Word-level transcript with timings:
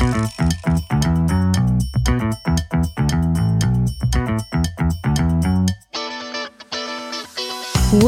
Música 0.00 0.99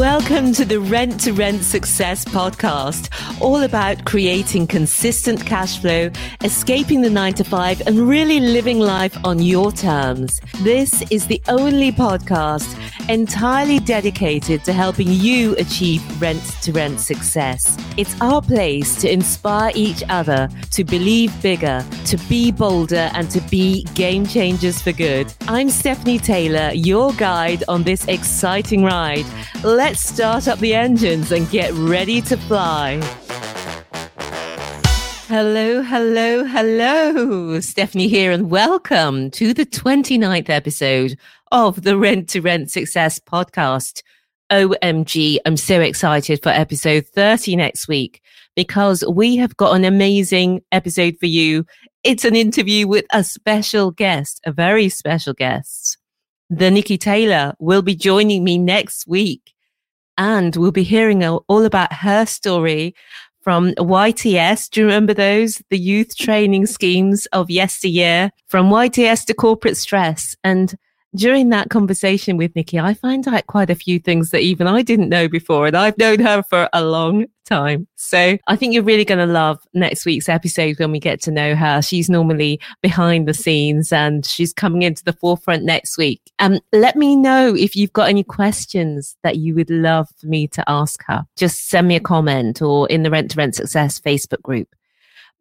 Welcome 0.03 0.51
to 0.55 0.65
the 0.65 0.81
Rent 0.81 1.21
to 1.21 1.31
Rent 1.31 1.63
Success 1.63 2.25
podcast, 2.25 3.07
all 3.39 3.63
about 3.63 4.03
creating 4.03 4.67
consistent 4.67 5.45
cash 5.45 5.79
flow, 5.79 6.11
escaping 6.43 6.99
the 6.99 7.09
nine 7.09 7.33
to 7.35 7.45
five, 7.45 7.81
and 7.87 7.97
really 7.99 8.41
living 8.41 8.79
life 8.79 9.17
on 9.23 9.39
your 9.39 9.71
terms. 9.71 10.41
This 10.59 11.09
is 11.09 11.27
the 11.27 11.41
only 11.47 11.93
podcast 11.93 12.77
entirely 13.07 13.79
dedicated 13.79 14.65
to 14.65 14.73
helping 14.73 15.07
you 15.07 15.55
achieve 15.55 16.03
rent 16.21 16.43
to 16.63 16.73
rent 16.73 16.99
success. 16.99 17.77
It's 17.95 18.19
our 18.19 18.41
place 18.41 18.97
to 18.97 19.09
inspire 19.09 19.71
each 19.73 20.03
other 20.09 20.49
to 20.71 20.83
believe 20.83 21.41
bigger, 21.41 21.81
to 22.07 22.17
be 22.27 22.51
bolder, 22.51 23.09
and 23.13 23.31
to 23.31 23.39
be 23.49 23.83
game 23.93 24.27
changers 24.27 24.81
for 24.81 24.91
good. 24.91 25.33
I'm 25.47 25.69
Stephanie 25.69 26.19
Taylor, 26.19 26.71
your 26.73 27.13
guide 27.13 27.63
on 27.69 27.83
this 27.83 28.05
exciting 28.09 28.83
ride 28.83 29.25
let's 29.63 29.92
start 29.95 30.47
up 30.47 30.59
the 30.59 30.73
engines 30.73 31.31
and 31.31 31.49
get 31.49 31.73
ready 31.73 32.21
to 32.21 32.37
fly. 32.37 32.99
Hello, 35.27 35.81
hello, 35.81 36.43
hello. 36.43 37.59
Stephanie 37.59 38.07
here, 38.07 38.31
and 38.31 38.51
welcome 38.51 39.31
to 39.31 39.53
the 39.53 39.65
29th 39.65 40.49
episode 40.49 41.17
of 41.51 41.81
the 41.81 41.97
Rent 41.97 42.29
to 42.29 42.41
Rent 42.41 42.69
Success 42.69 43.19
podcast. 43.19 44.03
OMG, 44.51 45.39
I'm 45.45 45.57
so 45.57 45.81
excited 45.81 46.43
for 46.43 46.49
episode 46.49 47.07
30 47.07 47.55
next 47.55 47.87
week 47.87 48.21
because 48.55 49.03
we 49.05 49.37
have 49.37 49.57
got 49.57 49.75
an 49.75 49.85
amazing 49.85 50.61
episode 50.71 51.15
for 51.19 51.25
you. 51.25 51.65
It's 52.03 52.25
an 52.25 52.35
interview 52.35 52.87
with 52.87 53.05
a 53.11 53.23
special 53.23 53.91
guest, 53.91 54.41
a 54.45 54.51
very 54.51 54.89
special 54.89 55.33
guest. 55.33 55.97
The 56.49 56.69
Nikki 56.69 56.97
Taylor 56.97 57.55
will 57.57 57.81
be 57.81 57.95
joining 57.95 58.43
me 58.43 58.59
next 58.59 59.07
week. 59.07 59.52
And 60.17 60.55
we'll 60.55 60.71
be 60.71 60.83
hearing 60.83 61.23
all 61.23 61.65
about 61.65 61.91
her 61.93 62.25
story 62.25 62.95
from 63.41 63.71
YTS. 63.71 64.69
Do 64.69 64.81
you 64.81 64.85
remember 64.85 65.13
those? 65.13 65.61
The 65.69 65.77
youth 65.77 66.15
training 66.15 66.67
schemes 66.67 67.25
of 67.27 67.49
yesteryear 67.49 68.31
from 68.47 68.69
YTS 68.69 69.25
to 69.25 69.33
corporate 69.33 69.77
stress. 69.77 70.35
And 70.43 70.75
during 71.15 71.49
that 71.49 71.69
conversation 71.69 72.37
with 72.37 72.55
Nikki, 72.55 72.79
I 72.79 72.93
find 72.93 73.27
out 73.27 73.47
quite 73.47 73.69
a 73.69 73.75
few 73.75 73.99
things 73.99 74.31
that 74.31 74.41
even 74.41 74.67
I 74.67 74.81
didn't 74.81 75.09
know 75.09 75.27
before. 75.27 75.67
And 75.67 75.77
I've 75.77 75.97
known 75.97 76.19
her 76.19 76.43
for 76.43 76.69
a 76.73 76.83
long 76.83 77.27
time. 77.45 77.87
So 77.95 78.37
I 78.47 78.55
think 78.55 78.73
you're 78.73 78.83
really 78.83 79.05
going 79.05 79.25
to 79.25 79.31
love 79.31 79.59
next 79.73 80.05
week's 80.05 80.29
episode 80.29 80.79
when 80.79 80.91
we 80.91 80.99
get 80.99 81.21
to 81.23 81.31
know 81.31 81.55
her. 81.55 81.81
She's 81.81 82.09
normally 82.09 82.59
behind 82.81 83.27
the 83.27 83.33
scenes 83.33 83.91
and 83.91 84.25
she's 84.25 84.53
coming 84.53 84.81
into 84.81 85.03
the 85.03 85.13
forefront 85.13 85.63
next 85.63 85.97
week. 85.97 86.21
Um, 86.39 86.59
let 86.71 86.95
me 86.95 87.15
know 87.15 87.53
if 87.55 87.75
you've 87.75 87.93
got 87.93 88.09
any 88.09 88.23
questions 88.23 89.15
that 89.23 89.37
you 89.37 89.55
would 89.55 89.69
love 89.69 90.07
for 90.19 90.27
me 90.27 90.47
to 90.49 90.63
ask 90.67 91.03
her. 91.07 91.25
Just 91.37 91.69
send 91.69 91.87
me 91.87 91.95
a 91.95 91.99
comment 91.99 92.61
or 92.61 92.87
in 92.87 93.03
the 93.03 93.11
Rent 93.11 93.31
to 93.31 93.37
Rent 93.37 93.55
Success 93.55 93.99
Facebook 93.99 94.41
group. 94.41 94.69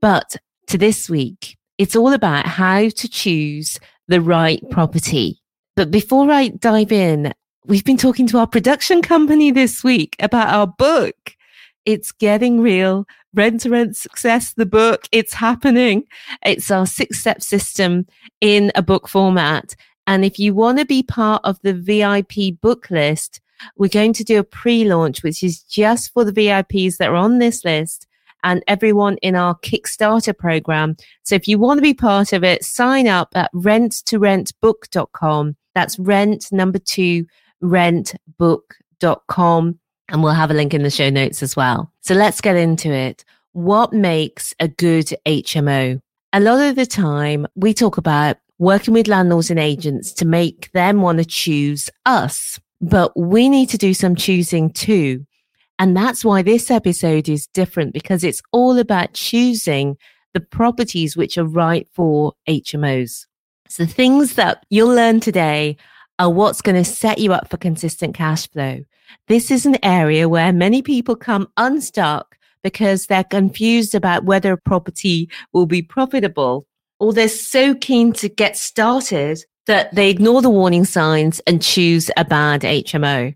But 0.00 0.36
to 0.68 0.78
this 0.78 1.08
week, 1.08 1.56
it's 1.78 1.96
all 1.96 2.12
about 2.12 2.46
how 2.46 2.88
to 2.88 3.08
choose 3.08 3.78
the 4.08 4.20
right 4.20 4.62
property. 4.70 5.41
But 5.74 5.90
before 5.90 6.30
I 6.30 6.48
dive 6.48 6.92
in, 6.92 7.32
we've 7.64 7.84
been 7.84 7.96
talking 7.96 8.26
to 8.28 8.38
our 8.38 8.46
production 8.46 9.00
company 9.00 9.50
this 9.50 9.82
week 9.82 10.16
about 10.20 10.48
our 10.48 10.66
book. 10.66 11.34
It's 11.86 12.12
getting 12.12 12.60
real. 12.60 13.06
Rent 13.34 13.62
to 13.62 13.70
rent 13.70 13.96
success, 13.96 14.52
the 14.52 14.66
book. 14.66 15.08
It's 15.12 15.32
happening. 15.32 16.04
It's 16.44 16.70
our 16.70 16.86
six 16.86 17.20
step 17.20 17.42
system 17.42 18.06
in 18.42 18.70
a 18.74 18.82
book 18.82 19.08
format. 19.08 19.74
And 20.06 20.26
if 20.26 20.38
you 20.38 20.54
want 20.54 20.78
to 20.78 20.84
be 20.84 21.02
part 21.02 21.40
of 21.44 21.58
the 21.62 21.72
VIP 21.72 22.60
book 22.60 22.90
list, 22.90 23.40
we're 23.76 23.88
going 23.88 24.12
to 24.14 24.24
do 24.24 24.40
a 24.40 24.44
pre 24.44 24.84
launch, 24.84 25.22
which 25.22 25.42
is 25.42 25.62
just 25.62 26.12
for 26.12 26.24
the 26.24 26.32
VIPs 26.32 26.98
that 26.98 27.08
are 27.08 27.14
on 27.14 27.38
this 27.38 27.64
list 27.64 28.06
and 28.44 28.62
everyone 28.66 29.16
in 29.22 29.36
our 29.36 29.56
Kickstarter 29.60 30.36
program. 30.36 30.96
So 31.22 31.34
if 31.34 31.48
you 31.48 31.58
want 31.58 31.78
to 31.78 31.82
be 31.82 31.94
part 31.94 32.34
of 32.34 32.44
it, 32.44 32.62
sign 32.64 33.08
up 33.08 33.30
at 33.34 33.50
rent2rentbook.com. 33.54 35.56
That's 35.74 35.98
rent 35.98 36.46
number 36.52 36.78
two, 36.78 37.26
rentbook.com. 37.62 39.78
And 40.08 40.22
we'll 40.22 40.32
have 40.32 40.50
a 40.50 40.54
link 40.54 40.74
in 40.74 40.82
the 40.82 40.90
show 40.90 41.10
notes 41.10 41.42
as 41.42 41.56
well. 41.56 41.90
So 42.00 42.14
let's 42.14 42.40
get 42.40 42.56
into 42.56 42.92
it. 42.92 43.24
What 43.52 43.92
makes 43.92 44.54
a 44.60 44.68
good 44.68 45.06
HMO? 45.26 46.00
A 46.32 46.40
lot 46.40 46.60
of 46.60 46.76
the 46.76 46.86
time 46.86 47.46
we 47.54 47.74
talk 47.74 47.98
about 47.98 48.38
working 48.58 48.94
with 48.94 49.08
landlords 49.08 49.50
and 49.50 49.58
agents 49.58 50.12
to 50.12 50.24
make 50.24 50.70
them 50.72 51.02
want 51.02 51.18
to 51.18 51.24
choose 51.24 51.90
us, 52.06 52.60
but 52.80 53.18
we 53.18 53.48
need 53.48 53.68
to 53.70 53.78
do 53.78 53.92
some 53.92 54.14
choosing 54.14 54.70
too. 54.70 55.26
And 55.78 55.96
that's 55.96 56.24
why 56.24 56.42
this 56.42 56.70
episode 56.70 57.28
is 57.28 57.48
different 57.48 57.92
because 57.92 58.22
it's 58.22 58.42
all 58.52 58.78
about 58.78 59.14
choosing 59.14 59.96
the 60.32 60.40
properties 60.40 61.16
which 61.16 61.36
are 61.36 61.44
right 61.44 61.88
for 61.92 62.34
HMOs. 62.48 63.26
So 63.72 63.86
the 63.86 63.90
things 63.90 64.34
that 64.34 64.66
you'll 64.68 64.94
learn 64.94 65.20
today 65.20 65.78
are 66.18 66.28
what's 66.28 66.60
going 66.60 66.76
to 66.76 66.84
set 66.84 67.16
you 67.16 67.32
up 67.32 67.48
for 67.48 67.56
consistent 67.56 68.14
cash 68.14 68.46
flow. 68.50 68.84
This 69.28 69.50
is 69.50 69.64
an 69.64 69.82
area 69.82 70.28
where 70.28 70.52
many 70.52 70.82
people 70.82 71.16
come 71.16 71.48
unstuck 71.56 72.36
because 72.62 73.06
they're 73.06 73.24
confused 73.24 73.94
about 73.94 74.26
whether 74.26 74.52
a 74.52 74.58
property 74.58 75.30
will 75.54 75.64
be 75.64 75.80
profitable 75.80 76.66
or 77.00 77.14
they're 77.14 77.30
so 77.30 77.74
keen 77.74 78.12
to 78.12 78.28
get 78.28 78.58
started 78.58 79.42
that 79.64 79.94
they 79.94 80.10
ignore 80.10 80.42
the 80.42 80.50
warning 80.50 80.84
signs 80.84 81.40
and 81.46 81.62
choose 81.62 82.10
a 82.18 82.26
bad 82.26 82.60
HMO. 82.60 83.34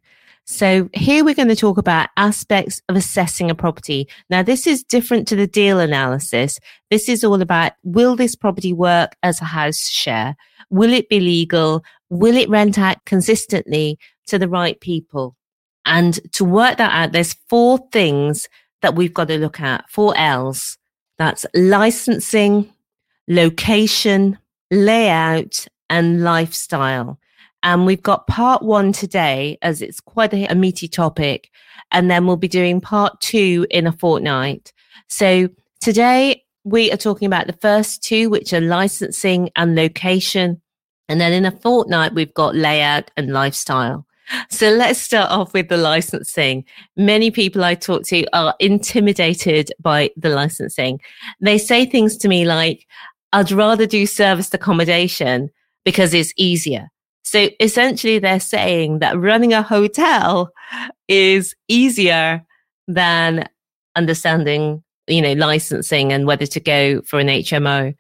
So 0.49 0.89
here 0.95 1.25
we're 1.25 1.35
going 1.35 1.49
to 1.49 1.57
talk 1.57 1.77
about 1.77 2.11
aspects 2.17 2.81
of 2.89 2.95
assessing 2.95 3.51
a 3.51 3.55
property. 3.55 4.09
Now, 4.31 4.45
this 4.45 4.65
is 4.65 4.85
different 4.85 5.27
to 5.29 5.37
the 5.37 5.49
deal 5.49 5.81
analysis. 5.81 6.61
This 6.89 7.09
is 7.09 7.25
all 7.25 7.43
about 7.43 7.73
will 7.83 8.15
this 8.15 8.37
property 8.37 8.73
work 8.73 9.17
as 9.25 9.41
a 9.41 9.45
house 9.45 9.89
share? 9.89 10.37
Will 10.71 10.93
it 10.93 11.09
be 11.09 11.19
legal? 11.19 11.83
Will 12.11 12.37
it 12.37 12.49
rent 12.49 12.79
out 12.79 13.05
consistently 13.07 13.99
to 14.29 14.39
the 14.39 14.49
right 14.49 14.79
people? 14.81 15.35
And 15.85 16.21
to 16.35 16.45
work 16.45 16.79
that 16.79 16.93
out, 16.93 17.11
there's 17.11 17.35
four 17.49 17.79
things 17.91 18.49
that 18.83 18.95
we've 18.95 19.15
got 19.15 19.29
to 19.29 19.39
look 19.39 19.61
at, 19.61 19.91
four 19.91 20.17
L's. 20.17 20.79
That's 21.19 21.45
licensing, 21.55 22.73
location, 23.27 24.39
layout, 24.71 25.67
and 25.91 26.23
lifestyle. 26.23 27.19
And 27.67 27.85
we've 27.85 28.03
got 28.03 28.29
part 28.29 28.63
one 28.63 28.93
today, 28.93 29.59
as 29.61 29.83
it's 29.83 29.99
quite 29.99 30.33
a, 30.33 30.47
a 30.47 30.55
meaty 30.55 30.87
topic. 30.87 31.51
And 31.91 32.09
then 32.09 32.25
we'll 32.25 32.37
be 32.37 32.47
doing 32.47 32.81
part 32.81 33.21
two 33.21 33.67
in 33.71 33.89
a 33.89 33.93
fortnight. 33.93 34.73
So 35.09 35.49
today 35.81 36.45
we 36.63 36.93
are 36.93 36.97
talking 36.97 37.27
about 37.27 37.49
the 37.49 37.59
first 37.61 38.05
two, 38.05 38.31
which 38.31 38.53
are 38.53 38.61
licensing 38.61 39.51
and 39.57 39.75
location. 39.75 40.63
And 41.09 41.21
then 41.21 41.33
in 41.33 41.45
a 41.45 41.51
fortnight, 41.51 42.15
we've 42.15 42.33
got 42.35 42.55
layout 42.55 43.11
and 43.17 43.33
lifestyle. 43.33 44.07
So 44.49 44.71
let's 44.71 45.01
start 45.01 45.33
off 45.33 45.53
with 45.53 45.69
the 45.69 45.77
licensing. 45.77 46.65
Many 46.97 47.33
people 47.33 47.65
I 47.65 47.75
talk 47.75 48.05
to 48.05 48.25
are 48.33 48.55
intimidated 48.61 49.73
by 49.81 50.11
the 50.17 50.31
licensing. 50.31 51.01
They 51.41 51.59
say 51.59 51.85
things 51.85 52.17
to 52.19 52.29
me 52.29 52.45
like, 52.45 52.87
I'd 53.33 53.51
rather 53.51 53.87
do 53.87 54.07
serviced 54.07 54.55
accommodation 54.55 55.51
because 55.85 56.15
it's 56.15 56.33
easier. 56.37 56.91
So 57.27 57.51
essentially, 57.59 58.21
they're 58.21 58.39
saying 58.39 59.01
that 59.01 59.19
running 59.19 59.53
a 59.53 59.61
hotel 59.61 60.53
is 61.09 61.57
easier 61.67 62.47
than 62.87 63.49
understanding, 63.97 64.85
you 65.09 65.21
know, 65.21 65.33
licensing 65.33 66.13
and 66.13 66.25
whether 66.29 66.47
to 66.47 66.61
go 66.61 67.03
for 67.03 67.19
an 67.19 67.27
HMO. 67.27 67.97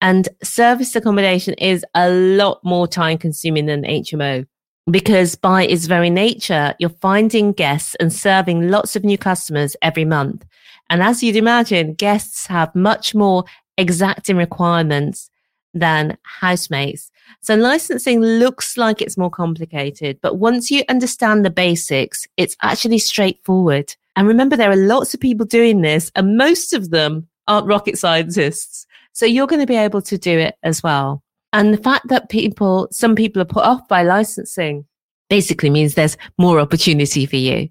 And 0.00 0.28
service 0.44 0.94
accommodation 0.94 1.54
is 1.54 1.84
a 1.96 2.10
lot 2.10 2.60
more 2.62 2.86
time 2.86 3.18
consuming 3.18 3.66
than 3.66 3.82
HMO 3.82 4.46
because 4.88 5.34
by 5.34 5.64
its 5.66 5.86
very 5.86 6.08
nature, 6.08 6.72
you're 6.78 6.90
finding 6.90 7.50
guests 7.50 7.96
and 7.96 8.12
serving 8.12 8.70
lots 8.70 8.94
of 8.94 9.02
new 9.02 9.18
customers 9.18 9.74
every 9.82 10.04
month. 10.04 10.46
And 10.90 11.02
as 11.02 11.24
you'd 11.24 11.34
imagine, 11.34 11.94
guests 11.94 12.46
have 12.46 12.72
much 12.76 13.16
more 13.16 13.44
exacting 13.76 14.36
requirements 14.36 15.28
than 15.74 16.16
housemates. 16.22 17.10
So 17.42 17.54
licensing 17.54 18.20
looks 18.20 18.76
like 18.76 19.00
it's 19.00 19.16
more 19.16 19.30
complicated, 19.30 20.18
but 20.20 20.38
once 20.38 20.70
you 20.70 20.82
understand 20.88 21.44
the 21.44 21.50
basics, 21.50 22.26
it's 22.36 22.56
actually 22.62 22.98
straightforward. 22.98 23.94
And 24.16 24.26
remember, 24.26 24.56
there 24.56 24.70
are 24.70 24.76
lots 24.76 25.14
of 25.14 25.20
people 25.20 25.46
doing 25.46 25.80
this 25.80 26.10
and 26.14 26.36
most 26.36 26.72
of 26.72 26.90
them 26.90 27.28
aren't 27.46 27.66
rocket 27.66 27.98
scientists. 27.98 28.86
So 29.12 29.26
you're 29.26 29.46
going 29.46 29.60
to 29.60 29.66
be 29.66 29.76
able 29.76 30.02
to 30.02 30.18
do 30.18 30.38
it 30.38 30.56
as 30.62 30.82
well. 30.82 31.22
And 31.52 31.74
the 31.74 31.82
fact 31.82 32.08
that 32.08 32.28
people, 32.28 32.88
some 32.92 33.16
people 33.16 33.42
are 33.42 33.46
put 33.46 33.64
off 33.64 33.86
by 33.88 34.02
licensing 34.02 34.86
basically 35.28 35.70
means 35.70 35.94
there's 35.94 36.16
more 36.38 36.60
opportunity 36.60 37.26
for 37.26 37.36
you. 37.36 37.68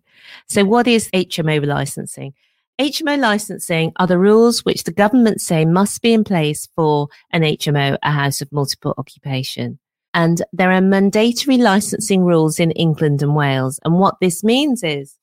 So 0.48 0.66
what 0.66 0.88
is 0.88 1.10
HMO 1.12 1.66
licensing? 1.66 2.34
HMO 2.80 3.20
licensing 3.20 3.92
are 3.98 4.08
the 4.08 4.18
rules 4.18 4.64
which 4.64 4.86
the 4.86 4.94
government 4.94 5.42
say 5.42 5.66
must 5.66 6.02
be 6.02 6.14
in 6.14 6.24
place 6.24 6.70
for 6.78 7.10
an 7.31 7.42
HMO, 7.42 7.98
a 8.02 8.12
house 8.12 8.42
of 8.42 8.50
multiple 8.54 8.94
occupation. 8.98 9.80
And 10.14 10.42
there 10.54 10.72
are 10.72 10.80
mandatory 10.80 11.58
licensing 11.58 12.24
rules 12.24 12.58
in 12.58 12.72
England 12.72 13.22
and 13.22 13.36
Wales. 13.36 13.81
And 13.84 14.00
what 14.00 14.16
this 14.22 14.46
means 14.46 14.81
is 14.81 15.18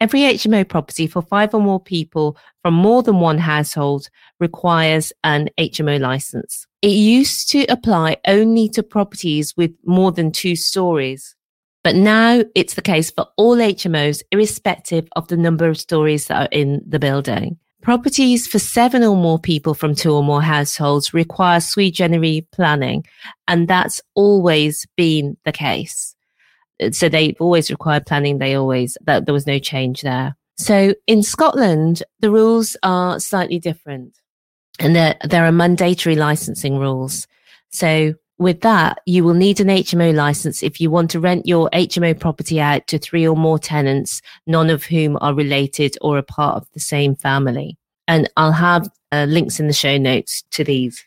every 0.00 0.20
HMO 0.20 0.66
property 0.66 1.06
for 1.06 1.20
five 1.20 1.52
or 1.52 1.60
more 1.60 1.80
people 1.80 2.38
from 2.62 2.72
more 2.72 3.02
than 3.02 3.20
one 3.20 3.38
household 3.38 4.08
requires 4.40 5.12
an 5.22 5.50
HMO 5.58 6.00
license. 6.00 6.66
It 6.80 6.92
used 6.92 7.50
to 7.50 7.66
apply 7.66 8.16
only 8.26 8.70
to 8.70 8.82
properties 8.82 9.54
with 9.54 9.72
more 9.84 10.12
than 10.12 10.32
two 10.32 10.56
stories. 10.56 11.36
But 11.84 11.96
now 11.96 12.42
it's 12.54 12.74
the 12.74 12.82
case 12.82 13.10
for 13.10 13.26
all 13.36 13.56
HMOs, 13.56 14.22
irrespective 14.30 15.08
of 15.16 15.28
the 15.28 15.36
number 15.36 15.68
of 15.68 15.78
stories 15.78 16.26
that 16.26 16.42
are 16.42 16.48
in 16.52 16.82
the 16.86 16.98
building. 16.98 17.58
Properties 17.82 18.46
for 18.46 18.60
seven 18.60 19.02
or 19.02 19.16
more 19.16 19.40
people 19.40 19.74
from 19.74 19.94
two 19.94 20.12
or 20.12 20.22
more 20.22 20.42
households 20.42 21.12
require 21.12 21.58
sui 21.58 21.90
generis 21.90 22.42
planning, 22.52 23.04
and 23.48 23.66
that's 23.66 24.00
always 24.14 24.86
been 24.96 25.36
the 25.44 25.50
case. 25.50 26.14
So 26.92 27.08
they've 27.08 27.36
always 27.40 27.70
required 27.70 28.06
planning. 28.06 28.38
They 28.38 28.54
always, 28.54 28.96
that 29.02 29.26
there 29.26 29.34
was 29.34 29.46
no 29.46 29.58
change 29.58 30.02
there. 30.02 30.36
So 30.56 30.94
in 31.08 31.24
Scotland, 31.24 32.04
the 32.20 32.30
rules 32.30 32.76
are 32.82 33.18
slightly 33.18 33.58
different 33.58 34.16
and 34.78 34.96
there, 34.96 35.16
there 35.24 35.44
are 35.44 35.52
mandatory 35.52 36.16
licensing 36.16 36.78
rules. 36.78 37.26
So 37.70 38.14
with 38.38 38.60
that, 38.62 39.00
you 39.06 39.24
will 39.24 39.34
need 39.34 39.60
an 39.60 39.68
HMO 39.68 40.14
license 40.14 40.62
if 40.62 40.80
you 40.80 40.90
want 40.90 41.10
to 41.12 41.20
rent 41.20 41.46
your 41.46 41.70
HMO 41.72 42.18
property 42.18 42.60
out 42.60 42.86
to 42.88 42.98
three 42.98 43.26
or 43.26 43.36
more 43.36 43.58
tenants, 43.58 44.20
none 44.46 44.70
of 44.70 44.84
whom 44.84 45.16
are 45.20 45.34
related 45.34 45.96
or 46.00 46.18
a 46.18 46.22
part 46.22 46.56
of 46.56 46.66
the 46.72 46.80
same 46.80 47.14
family. 47.14 47.78
And 48.08 48.28
I'll 48.36 48.52
have 48.52 48.88
uh, 49.12 49.26
links 49.28 49.60
in 49.60 49.68
the 49.68 49.72
show 49.72 49.96
notes 49.96 50.42
to 50.52 50.64
these. 50.64 51.04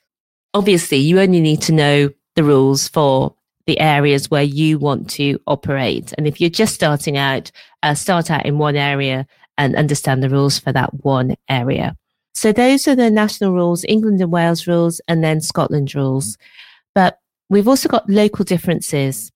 Obviously, 0.54 0.98
you 0.98 1.20
only 1.20 1.42
need 1.42 1.62
to 1.64 1.74
know 1.74 2.10
the 2.36 2.44
rules 2.44 2.88
for 2.88 3.36
the 3.66 3.80
areas 3.80 4.30
where 4.30 4.44
you 4.44 4.78
want 4.78 5.10
to 5.10 5.40
operate. 5.48 6.14
And 6.18 6.28
if 6.28 6.40
you're 6.40 6.50
just 6.50 6.76
starting 6.76 7.18
out, 7.18 7.52
uh, 7.84 7.96
start 7.96 8.30
out 8.30 8.46
in 8.46 8.58
one 8.58 8.76
area 8.76 9.28
and 9.58 9.76
understand 9.76 10.22
the 10.22 10.30
rules 10.30 10.60
for 10.60 10.72
that 10.72 10.94
one 11.04 11.36
area. 11.50 11.98
So 12.34 12.52
those 12.52 12.88
are 12.88 12.96
the 12.96 13.10
national 13.10 13.54
rules, 13.54 13.86
England 13.88 14.22
and 14.22 14.32
Wales 14.32 14.68
rules, 14.68 15.00
and 15.08 15.24
then 15.24 15.42
Scotland 15.42 15.96
rules. 15.96 16.38
But 16.96 17.20
We've 17.50 17.68
also 17.68 17.90
got 17.90 18.10
local 18.10 18.44
differences. 18.44 19.32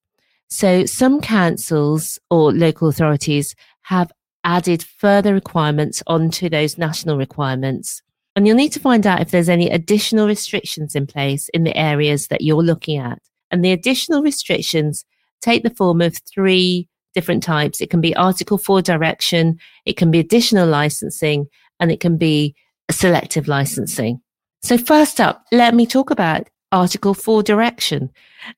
So 0.50 0.86
some 0.86 1.22
councils 1.22 2.18
or 2.30 2.52
local 2.52 2.90
authorities 2.90 3.56
have 3.84 4.12
added 4.44 4.84
further 4.84 5.34
requirements 5.34 6.02
onto 6.08 6.50
those 6.50 6.78
national 6.78 7.18
requirements. 7.18 8.02
And 8.36 8.48
you'll 8.48 8.56
need 8.56 8.74
to 8.74 8.80
find 8.80 9.06
out 9.06 9.22
if 9.22 9.32
there's 9.32 9.50
any 9.50 9.70
additional 9.70 10.28
restrictions 10.28 10.96
in 10.96 11.06
place 11.06 11.50
in 11.50 11.66
the 11.66 11.78
areas 11.78 12.28
that 12.28 12.42
you're 12.42 12.64
looking 12.64 12.98
at. 12.98 13.20
And 13.52 13.64
the 13.64 13.72
additional 13.72 14.24
restrictions 14.24 15.06
take 15.42 15.64
the 15.64 15.70
form 15.70 16.02
of 16.02 16.18
three 16.34 16.88
different 17.14 17.44
types. 17.44 17.82
It 17.82 17.90
can 17.90 18.02
be 18.02 18.16
Article 18.16 18.58
4 18.58 18.82
direction, 18.82 19.60
it 19.86 19.98
can 19.98 20.10
be 20.10 20.20
additional 20.20 20.68
licensing, 20.68 21.48
and 21.80 21.92
it 21.92 22.00
can 22.00 22.18
be 22.18 22.56
selective 22.90 23.48
licensing. 23.48 24.22
So 24.62 24.78
first 24.78 25.20
up, 25.20 25.44
let 25.52 25.74
me 25.76 25.86
talk 25.86 26.12
about 26.12 26.50
Article 26.72 27.14
4 27.14 27.42
direction. 27.44 28.12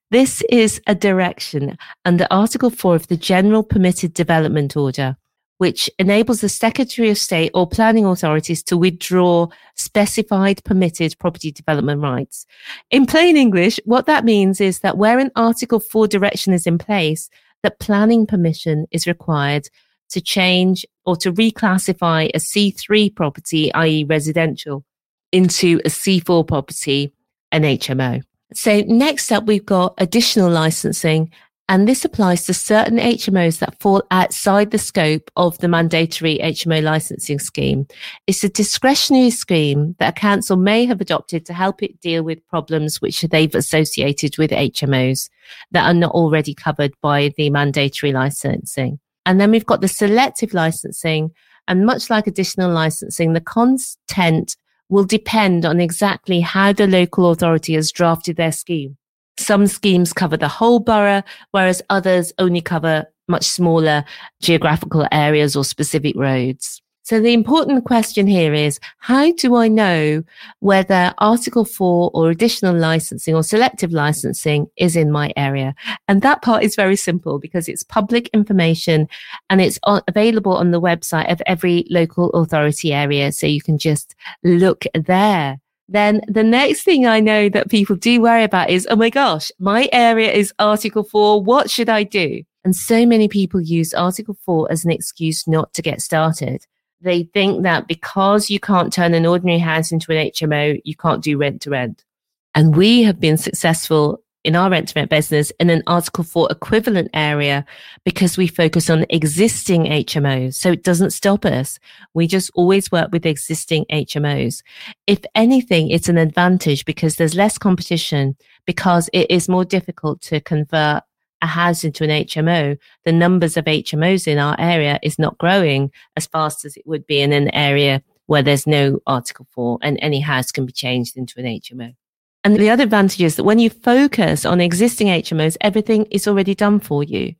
This 0.09 0.43
is 0.49 0.81
a 0.85 0.95
direction 0.95 1.77
under 2.03 2.27
Article 2.29 2.69
4 2.69 2.95
of 2.95 3.07
the 3.07 3.15
General 3.15 3.63
Permitted 3.63 4.13
Development 4.13 4.75
Order, 4.75 5.15
which 5.59 5.89
enables 5.97 6.41
the 6.41 6.49
Secretary 6.49 7.09
of 7.09 7.17
State 7.17 7.51
or 7.53 7.67
planning 7.67 8.05
authorities 8.05 8.63
to 8.63 8.77
withdraw 8.77 9.47
specified 9.75 10.61
permitted 10.65 11.17
property 11.19 11.51
development 11.51 12.01
rights. 12.01 12.45
In 12.89 13.05
plain 13.05 13.37
English, 13.37 13.79
what 13.85 14.07
that 14.07 14.25
means 14.25 14.59
is 14.59 14.79
that 14.79 14.97
where 14.97 15.19
an 15.19 15.31
Article 15.37 15.79
4 15.79 16.07
direction 16.07 16.51
is 16.51 16.67
in 16.67 16.77
place, 16.77 17.29
that 17.63 17.79
planning 17.79 18.25
permission 18.25 18.87
is 18.91 19.07
required 19.07 19.69
to 20.09 20.19
change 20.19 20.85
or 21.05 21.15
to 21.15 21.31
reclassify 21.31 22.29
a 22.33 22.39
C3 22.39 23.15
property, 23.15 23.73
i.e. 23.73 24.03
residential, 24.03 24.83
into 25.31 25.79
a 25.85 25.89
C4 25.89 26.45
property 26.45 27.13
an 27.51 27.63
HMO. 27.63 28.21
So 28.53 28.81
next 28.81 29.31
up, 29.31 29.45
we've 29.45 29.65
got 29.65 29.93
additional 29.97 30.49
licensing. 30.49 31.31
And 31.69 31.87
this 31.87 32.03
applies 32.03 32.45
to 32.47 32.53
certain 32.53 32.97
HMOs 32.97 33.59
that 33.59 33.79
fall 33.79 34.03
outside 34.11 34.71
the 34.71 34.77
scope 34.77 35.31
of 35.37 35.57
the 35.59 35.69
mandatory 35.69 36.37
HMO 36.39 36.83
licensing 36.83 37.39
scheme. 37.39 37.87
It's 38.27 38.43
a 38.43 38.49
discretionary 38.49 39.29
scheme 39.29 39.95
that 39.97 40.09
a 40.09 40.19
council 40.19 40.57
may 40.57 40.83
have 40.83 40.99
adopted 40.99 41.45
to 41.45 41.53
help 41.53 41.81
it 41.81 42.01
deal 42.01 42.23
with 42.23 42.45
problems 42.49 42.99
which 42.99 43.21
they've 43.21 43.55
associated 43.55 44.37
with 44.37 44.51
HMOs 44.51 45.29
that 45.71 45.85
are 45.85 45.93
not 45.93 46.11
already 46.11 46.53
covered 46.53 46.91
by 47.01 47.31
the 47.37 47.49
mandatory 47.49 48.11
licensing. 48.11 48.99
And 49.25 49.39
then 49.39 49.51
we've 49.51 49.65
got 49.65 49.79
the 49.79 49.87
selective 49.87 50.53
licensing. 50.53 51.31
And 51.69 51.85
much 51.85 52.09
like 52.09 52.27
additional 52.27 52.69
licensing, 52.69 53.31
the 53.31 53.39
content 53.39 54.57
will 54.91 55.05
depend 55.05 55.65
on 55.65 55.79
exactly 55.79 56.41
how 56.41 56.73
the 56.73 56.85
local 56.85 57.31
authority 57.31 57.73
has 57.73 57.91
drafted 57.91 58.35
their 58.35 58.51
scheme. 58.51 58.97
Some 59.39 59.65
schemes 59.65 60.13
cover 60.13 60.37
the 60.37 60.49
whole 60.49 60.79
borough, 60.79 61.23
whereas 61.51 61.81
others 61.89 62.31
only 62.37 62.61
cover 62.61 63.05
much 63.27 63.45
smaller 63.45 64.03
geographical 64.41 65.07
areas 65.11 65.55
or 65.55 65.63
specific 65.63 66.15
roads. 66.17 66.81
So 67.11 67.19
the 67.19 67.33
important 67.33 67.83
question 67.83 68.25
here 68.25 68.53
is, 68.53 68.79
how 68.99 69.33
do 69.33 69.57
I 69.57 69.67
know 69.67 70.23
whether 70.59 71.13
Article 71.17 71.65
4 71.65 72.09
or 72.13 72.29
additional 72.29 72.73
licensing 72.73 73.35
or 73.35 73.43
selective 73.43 73.91
licensing 73.91 74.67
is 74.77 74.95
in 74.95 75.11
my 75.11 75.33
area? 75.35 75.75
And 76.07 76.21
that 76.21 76.41
part 76.41 76.63
is 76.63 76.77
very 76.77 76.95
simple 76.95 77.37
because 77.37 77.67
it's 77.67 77.83
public 77.83 78.29
information 78.29 79.09
and 79.49 79.59
it's 79.59 79.77
available 80.07 80.55
on 80.55 80.71
the 80.71 80.79
website 80.79 81.29
of 81.29 81.41
every 81.47 81.85
local 81.89 82.29
authority 82.29 82.93
area. 82.93 83.33
So 83.33 83.45
you 83.45 83.61
can 83.61 83.77
just 83.77 84.15
look 84.45 84.85
there. 84.93 85.59
Then 85.89 86.21
the 86.29 86.45
next 86.45 86.83
thing 86.83 87.05
I 87.05 87.19
know 87.19 87.49
that 87.49 87.69
people 87.69 87.97
do 87.97 88.21
worry 88.21 88.45
about 88.45 88.69
is, 88.69 88.87
oh 88.89 88.95
my 88.95 89.09
gosh, 89.09 89.51
my 89.59 89.89
area 89.91 90.31
is 90.31 90.53
Article 90.59 91.03
4. 91.03 91.43
What 91.43 91.69
should 91.69 91.89
I 91.89 92.03
do? 92.03 92.43
And 92.63 92.73
so 92.73 93.05
many 93.05 93.27
people 93.27 93.59
use 93.59 93.93
Article 93.93 94.37
4 94.45 94.71
as 94.71 94.85
an 94.85 94.91
excuse 94.91 95.45
not 95.45 95.73
to 95.73 95.81
get 95.81 95.99
started 95.99 96.65
they 97.01 97.23
think 97.23 97.63
that 97.63 97.87
because 97.87 98.49
you 98.49 98.59
can't 98.59 98.93
turn 98.93 99.13
an 99.13 99.25
ordinary 99.25 99.59
house 99.59 99.91
into 99.91 100.11
an 100.11 100.29
HMO, 100.31 100.79
you 100.83 100.95
can't 100.95 101.23
do 101.23 101.37
rent 101.37 101.61
to 101.63 101.69
rent. 101.71 102.05
And 102.53 102.75
we 102.75 103.03
have 103.03 103.19
been 103.19 103.37
successful 103.37 104.21
in 104.43 104.55
our 104.55 104.69
rent 104.69 104.89
to 104.89 104.93
rent 104.95 105.09
business 105.09 105.51
in 105.59 105.69
an 105.69 105.83
Article 105.87 106.23
4 106.23 106.47
equivalent 106.51 107.09
area 107.13 107.65
because 108.03 108.37
we 108.37 108.47
focus 108.47 108.89
on 108.89 109.05
existing 109.09 109.83
HMOs. 109.83 110.55
So 110.55 110.71
it 110.71 110.83
doesn't 110.83 111.11
stop 111.11 111.45
us. 111.45 111.79
We 112.13 112.27
just 112.27 112.51
always 112.55 112.91
work 112.91 113.11
with 113.11 113.25
existing 113.25 113.85
HMOs. 113.91 114.63
If 115.07 115.19
anything, 115.35 115.89
it's 115.89 116.09
an 116.09 116.17
advantage 116.17 116.85
because 116.85 117.15
there's 117.15 117.35
less 117.35 117.57
competition 117.57 118.35
because 118.65 119.09
it 119.13 119.29
is 119.29 119.49
more 119.49 119.65
difficult 119.65 120.21
to 120.21 120.39
convert 120.39 121.03
a 121.41 121.47
house 121.47 121.83
into 121.83 122.03
an 122.03 122.09
HMO, 122.09 122.77
the 123.05 123.11
numbers 123.11 123.57
of 123.57 123.65
HMOs 123.65 124.27
in 124.27 124.37
our 124.37 124.55
area 124.59 124.99
is 125.01 125.17
not 125.17 125.37
growing 125.37 125.91
as 126.15 126.27
fast 126.27 126.65
as 126.65 126.77
it 126.77 126.85
would 126.85 127.05
be 127.07 127.21
in 127.21 127.33
an 127.33 127.53
area 127.53 128.03
where 128.27 128.43
there's 128.43 128.67
no 128.67 128.99
Article 129.07 129.47
4 129.51 129.79
and 129.81 129.97
any 130.01 130.19
house 130.19 130.51
can 130.51 130.65
be 130.65 130.71
changed 130.71 131.17
into 131.17 131.39
an 131.39 131.45
HMO. 131.45 131.95
And 132.43 132.55
the 132.55 132.69
other 132.69 132.83
advantage 132.83 133.21
is 133.21 133.35
that 133.35 133.43
when 133.43 133.59
you 133.59 133.69
focus 133.69 134.45
on 134.45 134.61
existing 134.61 135.07
HMOs, 135.07 135.57
everything 135.61 136.05
is 136.05 136.27
already 136.27 136.55
done 136.55 136.79
for 136.79 137.03
you. 137.03 137.35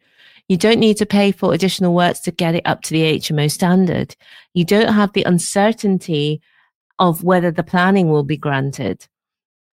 You 0.48 0.58
don't 0.58 0.80
need 0.80 0.98
to 0.98 1.06
pay 1.06 1.32
for 1.32 1.54
additional 1.54 1.94
works 1.94 2.20
to 2.22 2.32
get 2.32 2.56
it 2.56 2.66
up 2.66 2.82
to 2.84 2.92
the 2.92 3.20
HMO 3.20 3.50
standard. 3.50 4.16
You 4.54 4.66
don't 4.66 4.94
have 4.94 5.14
the 5.14 5.24
uncertainty 5.24 6.42
of 7.00 7.24
whether 7.24 7.52
the 7.52 7.64
planning 7.64 8.10
will 8.10 8.24
be 8.24 8.38
granted. 8.38 9.08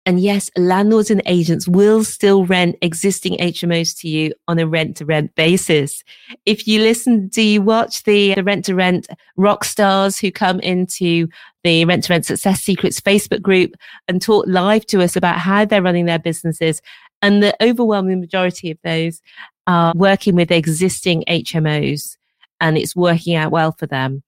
And 0.07 0.21
yes, 0.21 0.49
landlords 0.55 1.11
and 1.11 1.21
agents 1.25 1.67
will 1.67 2.01
still 2.01 2.45
rent 2.45 2.77
existing 2.81 3.37
HMOs 3.39 3.93
to 3.99 4.07
you 4.07 4.31
on 4.47 4.57
a 4.57 4.65
rent 4.65 4.95
to 4.97 5.05
rent 5.05 5.35
basis. 5.35 6.01
If 6.45 6.65
you 6.65 6.79
listen, 6.79 7.27
do 7.27 7.41
you 7.41 7.61
watch 7.61 8.03
the, 8.03 8.33
rent 8.35 8.63
to 8.65 8.73
rent 8.73 9.09
rock 9.35 9.65
stars 9.65 10.17
who 10.17 10.31
come 10.31 10.61
into 10.61 11.27
the 11.65 11.83
rent 11.83 12.05
to 12.05 12.13
rent 12.13 12.25
success 12.25 12.61
secrets 12.61 13.01
Facebook 13.01 13.41
group 13.41 13.73
and 14.07 14.21
talk 14.21 14.45
live 14.47 14.85
to 14.85 15.03
us 15.03 15.17
about 15.17 15.39
how 15.39 15.65
they're 15.65 15.81
running 15.81 16.05
their 16.05 16.19
businesses? 16.19 16.81
And 17.21 17.43
the 17.43 17.53
overwhelming 17.61 18.21
majority 18.21 18.71
of 18.71 18.77
those 18.85 19.21
are 19.67 19.91
working 19.93 20.35
with 20.35 20.51
existing 20.51 21.25
HMOs 21.27 22.15
and 22.61 22.77
it's 22.77 22.95
working 22.95 23.35
out 23.35 23.51
well 23.51 23.73
for 23.73 23.87
them. 23.87 24.23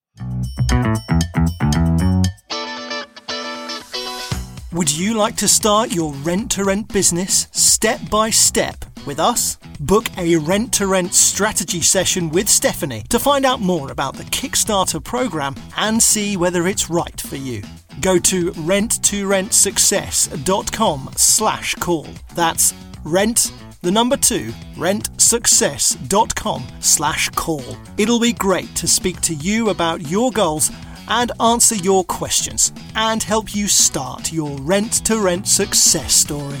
Would 4.72 4.96
you 4.96 5.14
like 5.14 5.34
to 5.38 5.48
start 5.48 5.90
your 5.90 6.12
rent 6.22 6.52
to 6.52 6.62
rent 6.62 6.92
business 6.92 7.48
step 7.50 8.08
by 8.08 8.30
step 8.30 8.76
with 9.04 9.18
us? 9.18 9.58
Book 9.80 10.06
a 10.16 10.36
rent 10.36 10.72
to 10.74 10.86
rent 10.86 11.12
strategy 11.12 11.80
session 11.80 12.30
with 12.30 12.48
Stephanie 12.48 13.02
to 13.08 13.18
find 13.18 13.44
out 13.44 13.60
more 13.60 13.90
about 13.90 14.14
the 14.14 14.22
Kickstarter 14.22 15.02
program 15.02 15.56
and 15.76 16.00
see 16.00 16.36
whether 16.36 16.68
it's 16.68 16.88
right 16.88 17.20
for 17.20 17.34
you. 17.34 17.64
Go 18.00 18.20
to 18.20 18.52
rent2rentsuccess.com 18.52 21.10
slash 21.16 21.74
call. 21.74 22.06
That's 22.36 22.72
rent 23.02 23.52
the 23.82 23.90
number 23.90 24.16
two, 24.16 24.52
rentsuccess.com 24.76 26.62
slash 26.80 27.28
call. 27.30 27.64
It'll 27.98 28.20
be 28.20 28.34
great 28.34 28.72
to 28.76 28.86
speak 28.86 29.20
to 29.22 29.34
you 29.34 29.70
about 29.70 30.08
your 30.08 30.30
goals 30.30 30.70
and 31.10 31.32
answer 31.40 31.74
your 31.74 32.04
questions 32.04 32.72
and 32.94 33.22
help 33.22 33.54
you 33.54 33.68
start 33.68 34.32
your 34.32 34.56
rent 34.60 35.04
to 35.04 35.20
rent 35.20 35.46
success 35.46 36.14
story. 36.14 36.60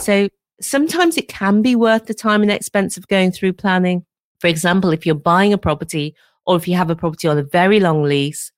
So 0.00 0.28
sometimes 0.60 1.16
it 1.16 1.28
can 1.28 1.62
be 1.62 1.76
worth 1.76 2.06
the 2.06 2.14
time 2.14 2.42
and 2.42 2.50
expense 2.50 2.96
of 2.96 3.06
going 3.08 3.30
through 3.30 3.52
planning. 3.52 4.04
For 4.40 4.48
example, 4.48 4.90
if 4.90 5.04
you're 5.04 5.14
buying 5.14 5.52
a 5.52 5.58
property 5.58 6.16
or 6.46 6.56
if 6.56 6.66
you 6.66 6.74
have 6.76 6.90
a 6.90 6.96
property 6.96 7.28
on 7.28 7.38
a 7.38 7.42
very 7.42 7.78
long 7.78 8.02
lease 8.02 8.50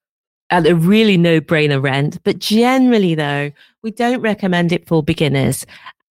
at 0.50 0.66
a 0.66 0.74
really 0.74 1.16
no 1.16 1.40
brainer 1.40 1.82
rent. 1.82 2.22
But 2.22 2.38
generally, 2.38 3.14
though, 3.14 3.50
we 3.82 3.90
don't 3.90 4.20
recommend 4.20 4.72
it 4.72 4.86
for 4.86 5.02
beginners 5.02 5.66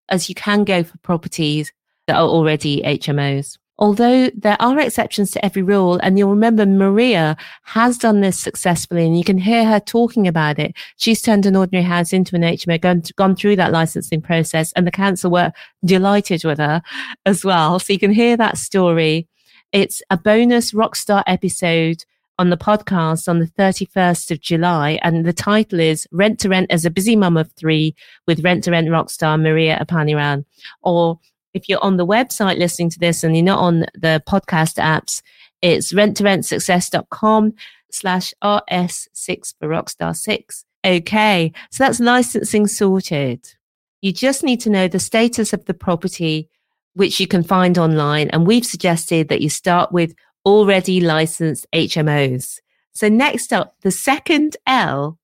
as 0.08 0.28
you 0.28 0.34
can 0.34 0.64
go 0.64 0.82
for 0.82 0.98
properties 0.98 1.72
that 2.06 2.16
are 2.16 2.28
already 2.28 2.82
HMOs. 2.82 3.56
Although 3.80 4.30
there 4.36 4.58
are 4.60 4.78
exceptions 4.78 5.30
to 5.30 5.44
every 5.44 5.62
rule, 5.62 5.98
and 6.02 6.18
you'll 6.18 6.30
remember 6.30 6.66
Maria 6.66 7.34
has 7.62 7.96
done 7.96 8.20
this 8.20 8.38
successfully, 8.38 9.06
and 9.06 9.16
you 9.16 9.24
can 9.24 9.38
hear 9.38 9.64
her 9.64 9.80
talking 9.80 10.28
about 10.28 10.58
it. 10.58 10.74
She's 10.98 11.22
turned 11.22 11.46
an 11.46 11.56
ordinary 11.56 11.84
house 11.84 12.12
into 12.12 12.36
an 12.36 12.42
HMO, 12.42 12.78
gone, 12.78 13.02
gone 13.16 13.34
through 13.34 13.56
that 13.56 13.72
licensing 13.72 14.20
process, 14.20 14.70
and 14.72 14.86
the 14.86 14.90
council 14.90 15.30
were 15.30 15.52
delighted 15.82 16.44
with 16.44 16.58
her 16.58 16.82
as 17.24 17.42
well. 17.42 17.78
So 17.78 17.94
you 17.94 17.98
can 17.98 18.12
hear 18.12 18.36
that 18.36 18.58
story. 18.58 19.26
It's 19.72 20.02
a 20.10 20.18
bonus 20.18 20.72
Rockstar 20.72 21.22
episode 21.26 22.04
on 22.38 22.50
the 22.50 22.56
podcast 22.56 23.28
on 23.28 23.38
the 23.38 23.46
31st 23.46 24.30
of 24.30 24.40
July. 24.40 24.98
And 25.02 25.26
the 25.26 25.32
title 25.32 25.78
is 25.78 26.06
Rent 26.10 26.38
to 26.40 26.48
Rent 26.48 26.70
as 26.70 26.84
a 26.84 26.90
Busy 26.90 27.14
Mum 27.14 27.36
of 27.36 27.52
Three 27.52 27.94
with 28.26 28.42
Rent 28.42 28.64
to 28.64 28.70
Rent 28.70 28.90
rock 28.90 29.10
star 29.10 29.36
Maria 29.38 29.78
Apaniran. 29.78 30.44
Or 30.82 31.18
if 31.54 31.68
you're 31.68 31.82
on 31.82 31.96
the 31.96 32.06
website 32.06 32.58
listening 32.58 32.90
to 32.90 32.98
this 32.98 33.24
and 33.24 33.36
you're 33.36 33.44
not 33.44 33.58
on 33.58 33.80
the 33.94 34.22
podcast 34.28 34.76
apps, 34.76 35.22
it's 35.62 35.92
rent2rentsuccess.com 35.92 37.54
slash 37.90 38.32
RS6 38.42 39.54
for 39.58 39.68
Rockstar 39.68 40.16
6. 40.16 40.64
Okay. 40.84 41.52
So 41.70 41.84
that's 41.84 42.00
licensing 42.00 42.66
sorted. 42.66 43.54
You 44.00 44.12
just 44.12 44.42
need 44.42 44.60
to 44.60 44.70
know 44.70 44.88
the 44.88 44.98
status 44.98 45.52
of 45.52 45.64
the 45.66 45.74
property, 45.74 46.48
which 46.94 47.20
you 47.20 47.26
can 47.26 47.42
find 47.42 47.76
online. 47.76 48.30
And 48.30 48.46
we've 48.46 48.64
suggested 48.64 49.28
that 49.28 49.42
you 49.42 49.50
start 49.50 49.92
with 49.92 50.14
already 50.46 51.00
licensed 51.00 51.66
HMOs. 51.74 52.60
So 52.92 53.08
next 53.08 53.52
up, 53.52 53.76
the 53.82 53.90
second 53.90 54.56
L 54.66 55.18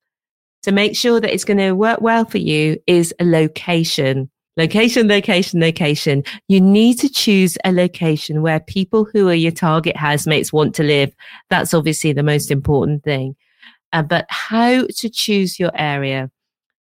to 0.63 0.73
make 0.73 0.97
sure 0.97 1.21
that 1.21 1.33
it's 1.33 1.45
going 1.45 1.59
to 1.59 1.73
work 1.73 2.01
well 2.01 2.25
for 2.25 2.39
you 2.39 2.79
is 2.87 3.15
a 3.21 3.25
location. 3.25 4.31
Location, 4.57 5.07
location, 5.07 5.61
location. 5.61 6.25
You 6.49 6.63
need 6.63 6.99
to 7.01 7.11
choose 7.11 7.59
a 7.65 7.73
location 7.73 8.41
where 8.41 8.61
people 8.61 9.05
who 9.05 9.29
are 9.29 9.35
your 9.35 9.53
target 9.53 9.97
housemates 9.97 10.53
want 10.53 10.75
to 10.77 10.83
live. 10.83 11.15
That's 11.51 11.75
obviously 11.75 12.15
the 12.15 12.23
most 12.23 12.51
important 12.51 13.05
thing. 13.05 13.37
Uh, 13.93 14.03
but 14.03 14.25
how 14.31 14.87
to 14.87 15.09
choose 15.11 15.59
your 15.59 15.73
area. 15.75 16.31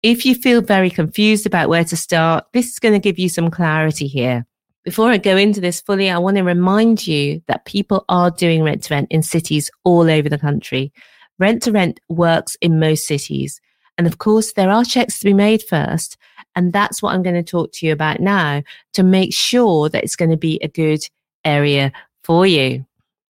If 0.02 0.24
you 0.24 0.34
feel 0.34 0.62
very 0.62 0.90
confused 0.90 1.44
about 1.44 1.68
where 1.68 1.84
to 1.84 1.96
start, 1.96 2.46
this 2.52 2.68
is 2.68 2.78
going 2.78 2.94
to 2.94 3.00
give 3.00 3.18
you 3.18 3.28
some 3.28 3.50
clarity 3.50 4.06
here. 4.06 4.46
Before 4.84 5.10
I 5.10 5.18
go 5.18 5.36
into 5.36 5.60
this 5.60 5.82
fully, 5.82 6.08
I 6.08 6.16
want 6.18 6.38
to 6.38 6.44
remind 6.44 7.06
you 7.06 7.42
that 7.48 7.66
people 7.66 8.06
are 8.08 8.30
doing 8.30 8.62
rent 8.62 8.84
to 8.84 8.94
rent 8.94 9.08
in 9.10 9.22
cities 9.22 9.70
all 9.84 10.08
over 10.08 10.30
the 10.30 10.38
country. 10.38 10.92
Rent 11.38 11.62
to 11.64 11.72
rent 11.72 12.00
works 12.08 12.56
in 12.62 12.80
most 12.80 13.06
cities. 13.06 13.60
And 13.98 14.06
of 14.06 14.18
course, 14.18 14.52
there 14.52 14.70
are 14.70 14.84
checks 14.84 15.18
to 15.18 15.24
be 15.24 15.34
made 15.34 15.62
first. 15.62 16.16
And 16.58 16.72
that's 16.72 17.00
what 17.00 17.14
I'm 17.14 17.22
going 17.22 17.36
to 17.36 17.42
talk 17.48 17.70
to 17.74 17.86
you 17.86 17.92
about 17.92 18.18
now 18.18 18.64
to 18.94 19.04
make 19.04 19.32
sure 19.32 19.88
that 19.90 20.02
it's 20.02 20.16
going 20.16 20.32
to 20.32 20.36
be 20.36 20.58
a 20.60 20.66
good 20.66 20.98
area 21.44 21.92
for 22.24 22.48
you. 22.48 22.84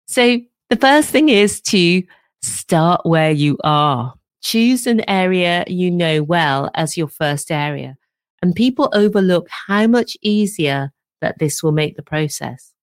So 0.06 0.40
the 0.68 0.76
first 0.76 1.08
thing 1.08 1.30
is 1.30 1.62
to 1.62 2.02
start 2.42 3.00
where 3.06 3.30
you 3.30 3.56
are. 3.64 4.12
Choose 4.42 4.86
an 4.86 5.08
area 5.08 5.64
you 5.68 5.90
know 5.90 6.22
well 6.22 6.70
as 6.74 6.98
your 6.98 7.08
first 7.08 7.50
area. 7.50 7.96
And 8.42 8.54
people 8.54 8.90
overlook 8.92 9.48
how 9.48 9.86
much 9.86 10.18
easier 10.20 10.92
that 11.22 11.38
this 11.38 11.62
will 11.62 11.72
make 11.72 11.96
the 11.96 12.02
process. 12.02 12.74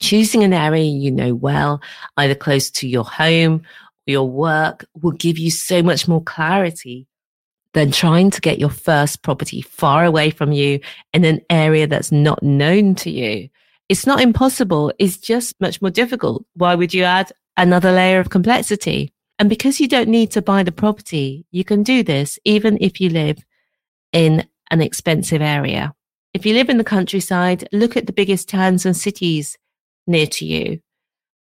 Choosing 0.00 0.42
an 0.42 0.54
area 0.54 0.84
you 0.84 1.10
know 1.10 1.34
well, 1.34 1.82
either 2.16 2.34
close 2.34 2.70
to 2.70 2.88
your 2.88 3.04
home 3.04 3.56
or 4.08 4.10
your 4.10 4.30
work, 4.30 4.86
will 5.02 5.12
give 5.12 5.36
you 5.36 5.50
so 5.50 5.82
much 5.82 6.08
more 6.08 6.22
clarity 6.22 7.06
than 7.74 7.90
trying 7.90 8.30
to 8.30 8.40
get 8.40 8.58
your 8.58 8.70
first 8.70 9.22
property 9.22 9.62
far 9.62 10.04
away 10.04 10.30
from 10.30 10.52
you 10.52 10.80
in 11.12 11.24
an 11.24 11.40
area 11.48 11.86
that's 11.86 12.12
not 12.12 12.42
known 12.42 12.94
to 12.96 13.10
you. 13.10 13.48
It's 13.88 14.06
not 14.06 14.20
impossible. 14.20 14.92
It's 14.98 15.16
just 15.16 15.60
much 15.60 15.80
more 15.80 15.90
difficult. 15.90 16.44
Why 16.54 16.74
would 16.74 16.94
you 16.94 17.04
add 17.04 17.32
another 17.56 17.92
layer 17.92 18.20
of 18.20 18.30
complexity? 18.30 19.12
And 19.38 19.48
because 19.48 19.80
you 19.80 19.88
don't 19.88 20.08
need 20.08 20.30
to 20.32 20.42
buy 20.42 20.62
the 20.62 20.72
property, 20.72 21.46
you 21.50 21.64
can 21.64 21.82
do 21.82 22.02
this 22.02 22.38
even 22.44 22.78
if 22.80 23.00
you 23.00 23.08
live 23.08 23.44
in 24.12 24.46
an 24.70 24.80
expensive 24.80 25.42
area. 25.42 25.94
If 26.34 26.46
you 26.46 26.54
live 26.54 26.68
in 26.68 26.78
the 26.78 26.84
countryside, 26.84 27.68
look 27.72 27.96
at 27.96 28.06
the 28.06 28.12
biggest 28.12 28.48
towns 28.48 28.86
and 28.86 28.96
cities 28.96 29.58
near 30.06 30.26
to 30.26 30.46
you. 30.46 30.80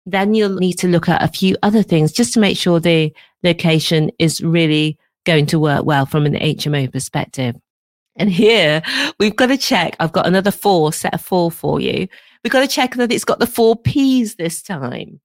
Then 0.06 0.34
you'll 0.34 0.56
need 0.56 0.74
to 0.74 0.88
look 0.88 1.08
at 1.08 1.22
a 1.22 1.28
few 1.28 1.56
other 1.62 1.82
things 1.82 2.12
just 2.12 2.32
to 2.34 2.40
make 2.40 2.56
sure 2.56 2.80
the 2.80 3.12
location 3.42 4.10
is 4.18 4.40
really 4.40 4.98
going 5.24 5.46
to 5.46 5.58
work 5.58 5.84
well 5.84 6.06
from 6.06 6.26
an 6.26 6.34
HMO 6.34 6.90
perspective. 6.90 7.56
And 8.16 8.30
here 8.30 8.82
we've 9.18 9.36
got 9.36 9.46
to 9.46 9.56
check. 9.56 9.96
I've 10.00 10.12
got 10.12 10.26
another 10.26 10.50
four, 10.50 10.92
set 10.92 11.14
of 11.14 11.20
four 11.20 11.50
for 11.50 11.80
you. 11.80 12.08
We've 12.42 12.52
got 12.52 12.60
to 12.60 12.68
check 12.68 12.94
that 12.94 13.12
it's 13.12 13.24
got 13.24 13.38
the 13.38 13.46
four 13.46 13.76
P's 13.76 14.36
this 14.36 14.62
time. 14.62 15.20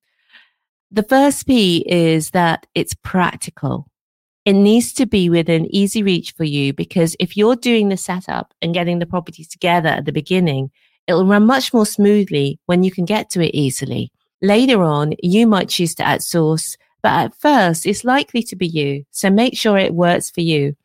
The 0.91 1.03
first 1.03 1.47
P 1.47 1.83
is 1.87 2.31
that 2.31 2.67
it's 2.75 2.93
practical 2.93 3.87
it 4.45 4.53
needs 4.53 4.91
to 4.93 5.05
be 5.05 5.29
within 5.29 5.73
easy 5.73 6.03
reach 6.03 6.33
for 6.33 6.43
you 6.43 6.73
because 6.73 7.15
if 7.19 7.37
you're 7.37 7.55
doing 7.55 7.87
the 7.87 7.97
setup 7.97 8.53
and 8.61 8.73
getting 8.73 8.99
the 8.99 9.05
properties 9.05 9.47
together 9.47 9.87
at 9.87 10.05
the 10.05 10.11
beginning, 10.11 10.69
it'll 11.07 11.25
run 11.25 11.45
much 11.45 11.73
more 11.73 11.85
smoothly 11.85 12.59
when 12.65 12.83
you 12.83 12.91
can 12.91 13.05
get 13.05 13.29
to 13.31 13.41
it 13.41 13.53
easily. 13.53 14.11
Later 14.41 14.83
on, 14.83 15.13
you 15.23 15.47
might 15.47 15.69
choose 15.69 15.95
to 15.95 16.03
outsource, 16.03 16.75
but 17.03 17.11
at 17.11 17.35
first, 17.35 17.85
it's 17.85 18.05
likely 18.05 18.41
to 18.43 18.55
be 18.55 18.65
you. 18.65 19.05
So 19.11 19.29
make 19.29 19.57
sure 19.57 19.77
it 19.77 19.93
works 19.93 20.31
for 20.31 20.41
you. 20.41 20.75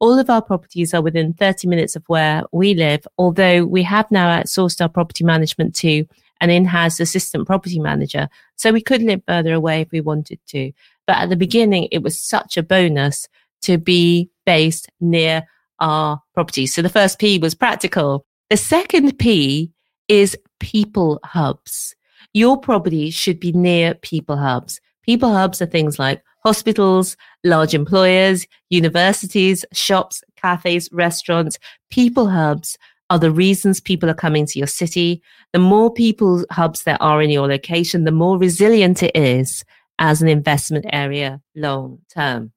All 0.00 0.18
of 0.18 0.28
our 0.28 0.42
properties 0.42 0.92
are 0.92 1.02
within 1.02 1.32
30 1.32 1.68
minutes 1.68 1.94
of 1.94 2.02
where 2.08 2.42
we 2.52 2.74
live, 2.74 3.06
although 3.16 3.64
we 3.64 3.84
have 3.84 4.10
now 4.10 4.28
outsourced 4.40 4.80
our 4.80 4.88
property 4.88 5.24
management 5.24 5.74
to 5.76 6.06
an 6.40 6.50
in-house 6.50 6.98
assistant 7.00 7.46
property 7.46 7.78
manager. 7.78 8.28
So 8.56 8.72
we 8.72 8.80
could 8.80 9.02
live 9.02 9.22
further 9.28 9.52
away 9.52 9.82
if 9.82 9.92
we 9.92 10.00
wanted 10.00 10.40
to. 10.48 10.72
But 11.06 11.18
at 11.18 11.28
the 11.28 11.36
beginning, 11.36 11.88
it 11.92 12.02
was 12.02 12.18
such 12.18 12.56
a 12.56 12.62
bonus 12.62 13.28
to 13.62 13.78
be 13.78 14.30
based 14.46 14.90
near 15.00 15.46
our 15.78 16.20
properties. 16.34 16.74
So 16.74 16.82
the 16.82 16.88
first 16.88 17.18
P 17.18 17.38
was 17.38 17.54
practical. 17.54 18.24
The 18.48 18.56
second 18.56 19.18
P 19.18 19.70
is 20.08 20.36
people 20.58 21.20
hubs. 21.22 21.94
Your 22.32 22.58
property 22.58 23.10
should 23.10 23.38
be 23.38 23.52
near 23.52 23.94
people 23.94 24.36
hubs. 24.36 24.80
People 25.10 25.32
hubs 25.32 25.60
are 25.60 25.66
things 25.66 25.98
like 25.98 26.22
hospitals, 26.44 27.16
large 27.42 27.74
employers, 27.74 28.46
universities, 28.68 29.64
shops, 29.72 30.22
cafes, 30.36 30.88
restaurants. 30.92 31.58
People 31.90 32.28
hubs 32.28 32.78
are 33.10 33.18
the 33.18 33.32
reasons 33.32 33.80
people 33.80 34.08
are 34.08 34.14
coming 34.14 34.46
to 34.46 34.56
your 34.56 34.68
city. 34.68 35.20
The 35.52 35.58
more 35.58 35.92
people 35.92 36.44
hubs 36.52 36.84
there 36.84 37.02
are 37.02 37.20
in 37.20 37.28
your 37.28 37.48
location, 37.48 38.04
the 38.04 38.12
more 38.12 38.38
resilient 38.38 39.02
it 39.02 39.16
is 39.16 39.64
as 39.98 40.22
an 40.22 40.28
investment 40.28 40.86
area 40.92 41.40
long 41.56 41.98
term. 42.14 42.52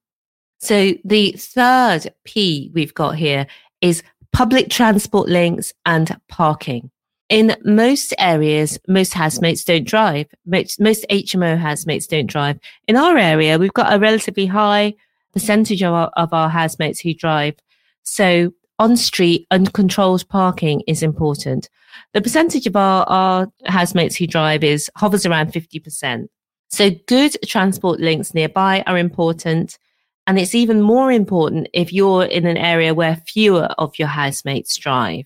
So 0.60 0.94
the 1.04 1.32
third 1.32 2.14
P 2.24 2.70
we've 2.76 2.94
got 2.94 3.16
here 3.16 3.48
is 3.82 4.04
public 4.32 4.70
transport 4.70 5.28
links 5.28 5.74
and 5.88 6.16
parking. 6.30 6.92
In 7.34 7.58
most 7.64 8.14
areas, 8.20 8.78
most 8.88 9.16
housemates 9.16 9.64
don't 9.64 9.88
drive. 9.88 10.28
Most, 10.46 10.80
most 10.80 11.04
HMO 11.10 11.58
housemates 11.58 12.06
don't 12.06 12.28
drive. 12.28 12.60
In 12.88 12.96
our 12.96 13.18
area, 13.18 13.58
we've 13.58 13.74
got 13.74 13.92
a 13.92 13.98
relatively 13.98 14.46
high 14.46 14.94
percentage 15.34 15.82
of 15.82 15.96
our, 15.96 16.12
of 16.16 16.32
our 16.32 16.48
housemates 16.48 17.00
who 17.00 17.16
drive. 17.16 17.56
So 18.04 18.54
on 18.78 18.96
street, 18.98 19.48
uncontrolled 19.50 20.30
parking 20.30 20.82
is 20.82 21.02
important. 21.02 21.70
The 22.14 22.22
percentage 22.22 22.68
of 22.68 22.76
our, 22.76 23.04
our 23.10 23.52
housemates 23.66 24.16
who 24.16 24.28
drive 24.28 24.64
is 24.64 24.92
hovers 24.96 25.26
around 25.26 25.54
50%. 25.54 26.28
So 26.70 26.92
good 27.08 27.36
transport 27.48 28.00
links 28.00 28.36
nearby 28.36 28.84
are 28.86 29.00
important. 29.00 29.80
And 30.28 30.38
it's 30.38 30.54
even 30.54 30.84
more 30.84 31.12
important 31.12 31.68
if 31.74 31.92
you're 31.92 32.26
in 32.26 32.46
an 32.46 32.58
area 32.58 32.94
where 32.94 33.24
fewer 33.26 33.70
of 33.80 33.98
your 33.98 34.10
housemates 34.10 34.78
drive. 34.78 35.26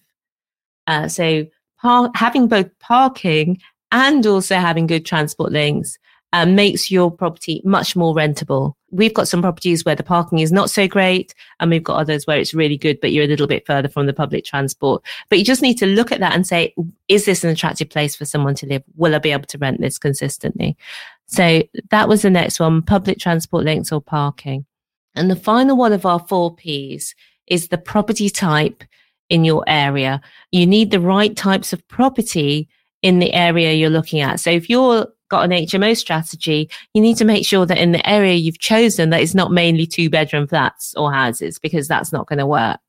Uh, 0.87 1.09
so 1.09 1.45
par- 1.87 2.11
having 2.15 2.47
both 2.47 2.67
parking 2.79 3.59
and 3.93 4.25
also 4.25 4.55
having 4.55 4.87
good 4.87 5.05
transport 5.05 5.53
links 5.53 5.97
uh, 6.33 6.45
makes 6.45 6.91
your 6.91 7.09
property 7.09 7.61
much 7.63 7.95
more 7.95 8.13
rentable. 8.13 8.73
We've 8.91 9.13
got 9.13 9.29
some 9.29 9.41
properties 9.41 9.85
where 9.85 9.95
the 9.95 10.03
parking 10.03 10.39
is 10.39 10.51
not 10.51 10.69
so 10.69 10.85
great, 10.87 11.33
and 11.59 11.71
we've 11.71 11.83
got 11.83 11.97
others 11.97 12.27
where 12.27 12.37
it's 12.37 12.53
really 12.53 12.77
good, 12.77 12.99
but 12.99 13.13
you're 13.13 13.23
a 13.23 13.27
little 13.27 13.47
bit 13.47 13.65
further 13.65 13.87
from 13.87 14.05
the 14.05 14.13
public 14.13 14.43
transport. 14.43 15.01
But 15.29 15.39
you 15.39 15.45
just 15.45 15.61
need 15.61 15.77
to 15.77 15.85
look 15.85 16.11
at 16.11 16.19
that 16.19 16.35
and 16.35 16.45
say, 16.45 16.75
is 17.07 17.23
this 17.23 17.45
an 17.45 17.49
attractive 17.49 17.89
place 17.89 18.15
for 18.15 18.25
someone 18.25 18.55
to 18.55 18.65
live? 18.65 18.83
Will 18.95 19.15
I 19.15 19.19
be 19.19 19.31
able 19.31 19.45
to 19.47 19.57
rent 19.57 19.79
this 19.79 19.97
consistently? 19.97 20.75
So 21.27 21.63
that 21.91 22.09
was 22.09 22.21
the 22.21 22.29
next 22.29 22.59
one 22.59 22.81
public 22.81 23.19
transport 23.19 23.63
links 23.63 23.93
or 23.93 24.01
parking. 24.01 24.65
And 25.15 25.31
the 25.31 25.35
final 25.37 25.77
one 25.77 25.93
of 25.93 26.05
our 26.05 26.19
four 26.19 26.53
P's 26.53 27.15
is 27.47 27.69
the 27.69 27.77
property 27.77 28.29
type 28.29 28.83
in 29.29 29.43
your 29.43 29.63
area. 29.67 30.21
You 30.51 30.65
need 30.65 30.91
the 30.91 30.99
right 30.99 31.35
types 31.35 31.73
of 31.73 31.85
property 31.87 32.69
in 33.01 33.19
the 33.19 33.33
area 33.33 33.73
you're 33.73 33.89
looking 33.89 34.21
at. 34.21 34.39
So 34.39 34.49
if 34.49 34.69
you're 34.69 35.07
got 35.29 35.43
an 35.43 35.51
HMO 35.51 35.95
strategy, 35.95 36.69
you 36.93 37.01
need 37.01 37.17
to 37.17 37.25
make 37.25 37.45
sure 37.45 37.65
that 37.65 37.77
in 37.77 37.91
the 37.91 38.09
area 38.09 38.35
you've 38.35 38.59
chosen 38.59 39.09
that 39.09 39.21
it's 39.21 39.35
not 39.35 39.51
mainly 39.51 39.85
two 39.85 40.09
bedroom 40.09 40.47
flats 40.47 40.93
or 40.95 41.11
houses 41.11 41.59
because 41.59 41.87
that's 41.87 42.13
not 42.13 42.27
going 42.27 42.39
to 42.39 42.45
work. 42.45 42.79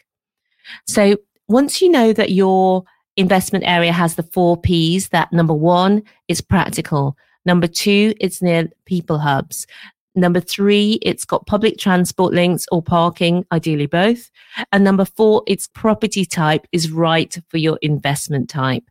So 0.87 1.17
once 1.49 1.83
you 1.83 1.91
know 1.91 2.13
that 2.13 2.31
your 2.31 2.85
investment 3.17 3.65
area 3.67 3.93
has 3.93 4.15
the 4.15 4.23
four 4.23 4.57
P's, 4.57 5.09
that 5.09 5.33
number 5.33 5.55
one 5.55 6.03
is 6.29 6.41
practical. 6.41 7.17
Number 7.45 7.67
two, 7.67 8.15
it's 8.21 8.43
near 8.43 8.69
people 8.85 9.19
hubs. 9.19 9.67
Number 10.15 10.41
three, 10.41 10.99
it's 11.03 11.25
got 11.25 11.47
public 11.47 11.79
transport 11.79 12.35
links 12.35 12.67
or 12.73 12.83
parking, 12.83 13.45
ideally 13.53 13.87
both. 13.87 14.31
And 14.73 14.83
number 14.83 15.05
four, 15.05 15.43
its 15.47 15.69
property 15.69 16.25
type 16.25 16.67
is 16.73 16.91
right 16.91 17.39
for 17.49 17.59
your 17.59 17.79
investment 17.83 18.49
type. 18.49 18.85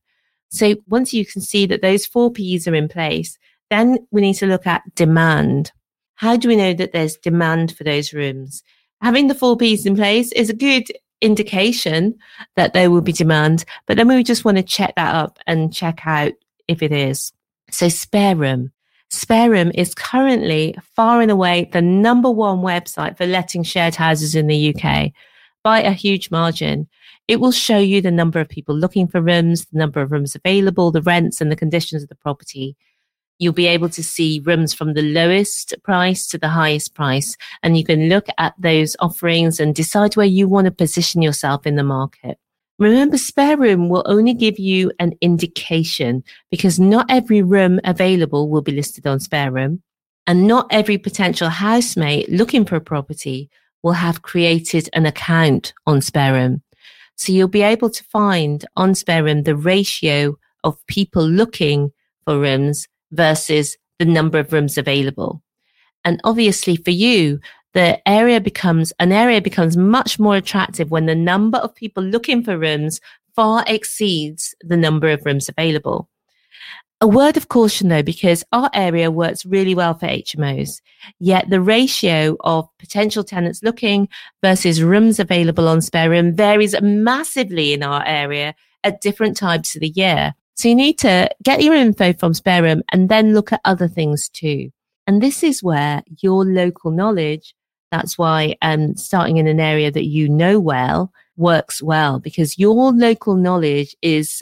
So 0.50 0.76
once 0.88 1.14
you 1.14 1.26
can 1.26 1.42
see 1.42 1.66
that 1.66 1.82
those 1.82 2.06
four 2.06 2.32
P's 2.32 2.68
are 2.68 2.76
in 2.76 2.88
place, 2.88 3.38
then 3.70 4.00
we 4.12 4.22
need 4.22 4.36
to 4.36 4.48
look 4.48 4.66
at 4.66 4.84
demand. 4.96 5.72
How 6.16 6.38
do 6.38 6.48
we 6.48 6.56
know 6.56 6.74
that 6.74 6.94
there's 6.94 7.18
demand 7.18 7.76
for 7.76 7.84
those 7.84 8.14
rooms? 8.14 8.64
Having 9.02 9.28
the 9.28 9.36
four 9.36 9.58
P's 9.58 9.86
in 9.86 9.96
place 9.96 10.32
is 10.32 10.50
a 10.50 10.56
good 10.56 10.86
indication 11.22 12.18
that 12.56 12.74
there 12.74 12.90
will 12.90 13.02
be 13.02 13.12
demand, 13.12 13.66
but 13.86 13.98
then 13.98 14.08
we 14.08 14.24
just 14.24 14.46
want 14.46 14.58
to 14.58 14.64
check 14.64 14.96
that 14.96 15.16
up 15.16 15.40
and 15.46 15.74
check 15.74 16.02
out 16.06 16.34
if 16.68 16.82
it 16.82 16.92
is. 16.92 17.34
So 17.70 17.90
spare 17.90 18.36
room. 18.36 18.72
Spare 19.10 19.50
room 19.50 19.72
is 19.74 19.96
currently 19.96 20.76
far 20.96 21.22
and 21.22 21.32
away 21.32 21.70
the 21.72 21.82
number 21.82 22.30
one 22.30 22.60
website 22.60 23.18
for 23.18 23.26
letting 23.26 23.64
shared 23.64 23.96
houses 23.96 24.36
in 24.36 24.48
the 24.48 24.76
UK 24.76 25.12
by 25.64 25.82
a 25.82 25.92
huge 25.92 26.30
margin. 26.30 26.88
It 27.28 27.40
will 27.40 27.52
show 27.52 27.78
you 27.78 28.02
the 28.02 28.12
number 28.12 28.40
of 28.40 28.50
people 28.50 28.76
looking 28.76 29.08
for 29.08 29.22
rooms, 29.22 29.66
the 29.66 29.80
number 29.80 30.02
of 30.02 30.12
rooms 30.12 30.36
available, 30.36 30.92
the 30.92 31.02
rents 31.02 31.40
and 31.40 31.52
the 31.52 31.56
conditions 31.56 32.04
of 32.04 32.10
the 32.10 32.16
property. 32.16 32.76
You'll 33.40 33.54
be 33.54 33.68
able 33.68 33.90
to 33.90 34.04
see 34.04 34.42
rooms 34.44 34.74
from 34.74 34.94
the 34.94 35.02
lowest 35.02 35.74
price 35.84 36.28
to 36.28 36.38
the 36.38 36.50
highest 36.50 36.94
price. 36.94 37.38
And 37.64 37.78
you 37.78 37.84
can 37.84 38.10
look 38.10 38.28
at 38.38 38.56
those 38.58 38.96
offerings 39.00 39.60
and 39.60 39.76
decide 39.76 40.16
where 40.16 40.26
you 40.26 40.48
want 40.48 40.66
to 40.66 40.72
position 40.72 41.22
yourself 41.22 41.68
in 41.68 41.76
the 41.76 41.84
market. 41.84 42.40
Remember, 42.80 43.18
spare 43.18 43.58
room 43.58 43.90
will 43.90 44.04
only 44.06 44.34
give 44.34 44.60
you 44.60 44.92
an 45.00 45.14
indication 45.22 46.24
because 46.52 46.80
not 46.80 47.08
every 47.10 47.42
room 47.42 47.80
available 47.84 48.50
will 48.50 48.62
be 48.62 48.72
listed 48.72 49.08
on 49.08 49.20
spare 49.20 49.52
room. 49.52 49.82
And 50.28 50.46
not 50.46 50.68
every 50.72 50.98
potential 50.98 51.50
housemate 51.50 52.30
looking 52.30 52.66
for 52.66 52.76
a 52.76 52.82
property 52.82 53.50
will 53.82 53.94
have 53.94 54.22
created 54.22 54.90
an 54.94 55.06
account 55.06 55.74
on 55.88 56.02
spare 56.02 56.34
room. 56.34 56.62
So 57.16 57.32
you'll 57.32 57.48
be 57.48 57.64
able 57.64 57.90
to 57.90 58.04
find 58.04 58.64
on 58.76 58.94
spare 58.94 59.24
room 59.24 59.44
the 59.44 59.56
ratio 59.56 60.38
of 60.64 60.86
people 60.88 61.28
looking 61.28 61.92
for 62.26 62.40
rooms 62.40 62.88
versus 63.12 63.78
the 63.98 64.06
number 64.06 64.38
of 64.38 64.54
rooms 64.54 64.78
available. 64.78 65.42
And 66.06 66.22
obviously 66.24 66.76
for 66.76 66.92
you, 66.92 67.40
the 67.78 68.10
area 68.10 68.42
becomes 68.42 68.92
an 68.98 69.12
area 69.12 69.40
becomes 69.40 69.78
much 69.78 70.18
more 70.18 70.36
attractive 70.36 70.90
when 70.90 71.06
the 71.06 71.14
number 71.14 71.60
of 71.60 71.76
people 71.76 72.02
looking 72.02 72.44
for 72.44 72.58
rooms 72.58 73.00
far 73.36 73.64
exceeds 73.68 74.56
the 74.62 74.76
number 74.76 75.12
of 75.12 75.24
rooms 75.24 75.48
available. 75.48 76.10
A 77.02 77.08
word 77.08 77.38
of 77.38 77.50
caution 77.50 77.90
though, 77.90 78.02
because 78.02 78.44
our 78.52 78.72
area 78.74 79.12
works 79.12 79.46
really 79.46 79.76
well 79.76 79.94
for 79.94 80.08
HMOs, 80.08 80.82
yet 81.20 81.52
the 81.52 81.62
ratio 81.62 82.36
of 82.40 82.68
potential 82.80 83.24
tenants 83.24 83.62
looking 83.62 84.10
versus 84.42 84.82
rooms 84.82 85.20
available 85.20 85.68
on 85.68 85.80
spare 85.82 86.10
room 86.10 86.36
varies 86.36 86.74
massively 86.82 87.74
in 87.74 87.84
our 87.84 88.04
area 88.08 88.56
at 88.84 89.02
different 89.02 89.38
times 89.38 89.76
of 89.76 89.82
the 89.82 89.90
year. 89.90 90.34
So 90.56 90.68
you 90.68 90.74
need 90.74 90.98
to 91.00 91.30
get 91.44 91.62
your 91.62 91.76
info 91.76 92.14
from 92.14 92.34
spare 92.34 92.64
room 92.64 92.82
and 92.92 93.08
then 93.08 93.36
look 93.36 93.54
at 93.54 93.62
other 93.66 93.88
things 93.88 94.30
too. 94.30 94.72
And 95.06 95.22
this 95.22 95.44
is 95.44 95.62
where 95.62 96.02
your 96.22 96.44
local 96.44 96.90
knowledge, 96.92 97.54
that's 97.92 98.18
why 98.18 98.56
um, 98.62 98.96
starting 98.96 99.38
in 99.38 99.48
an 99.48 99.60
area 99.60 99.92
that 99.92 100.06
you 100.06 100.28
know 100.30 100.60
well 100.60 101.12
works 101.36 101.82
well 101.82 102.20
because 102.20 102.58
your 102.58 102.92
local 102.92 103.36
knowledge 103.36 103.96
is 104.02 104.42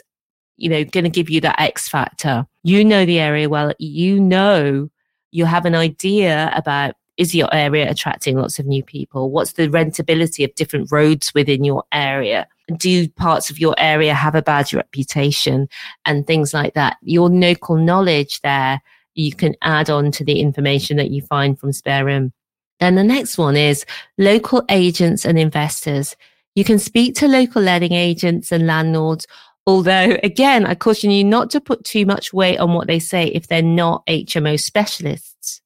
you 0.56 0.68
know, 0.68 0.84
going 0.84 1.04
to 1.04 1.10
give 1.10 1.30
you 1.30 1.40
that 1.42 1.60
X 1.60 1.88
factor. 1.88 2.46
You 2.62 2.84
know 2.84 3.04
the 3.04 3.20
area 3.20 3.48
well. 3.48 3.72
You 3.78 4.20
know, 4.20 4.88
you 5.30 5.44
have 5.44 5.66
an 5.66 5.74
idea 5.74 6.50
about 6.54 6.94
is 7.16 7.34
your 7.34 7.52
area 7.54 7.90
attracting 7.90 8.36
lots 8.36 8.58
of 8.58 8.66
new 8.66 8.82
people? 8.82 9.30
What's 9.30 9.52
the 9.52 9.68
rentability 9.68 10.44
of 10.44 10.54
different 10.54 10.92
roads 10.92 11.32
within 11.34 11.64
your 11.64 11.84
area? 11.92 12.46
Do 12.76 13.08
parts 13.10 13.48
of 13.48 13.58
your 13.58 13.74
area 13.78 14.12
have 14.12 14.34
a 14.34 14.42
bad 14.42 14.72
reputation 14.74 15.68
and 16.04 16.26
things 16.26 16.52
like 16.52 16.74
that? 16.74 16.98
Your 17.02 17.30
local 17.30 17.76
knowledge 17.76 18.40
there, 18.42 18.82
you 19.14 19.34
can 19.34 19.54
add 19.62 19.88
on 19.88 20.10
to 20.12 20.24
the 20.24 20.40
information 20.40 20.98
that 20.98 21.10
you 21.10 21.22
find 21.22 21.58
from 21.58 21.72
Spare 21.72 22.04
Room. 22.04 22.32
Then 22.80 22.94
the 22.94 23.04
next 23.04 23.38
one 23.38 23.56
is 23.56 23.84
local 24.18 24.64
agents 24.68 25.24
and 25.24 25.38
investors. 25.38 26.16
You 26.54 26.64
can 26.64 26.78
speak 26.78 27.14
to 27.16 27.28
local 27.28 27.62
letting 27.62 27.92
agents 27.92 28.52
and 28.52 28.66
landlords 28.66 29.26
Although, 29.66 30.16
again, 30.22 30.64
I 30.64 30.76
caution 30.76 31.10
you 31.10 31.24
not 31.24 31.50
to 31.50 31.60
put 31.60 31.84
too 31.84 32.06
much 32.06 32.32
weight 32.32 32.58
on 32.58 32.72
what 32.72 32.86
they 32.86 33.00
say 33.00 33.26
if 33.26 33.48
they're 33.48 33.62
not 33.62 34.06
HMO 34.06 34.60
specialists, 34.60 35.60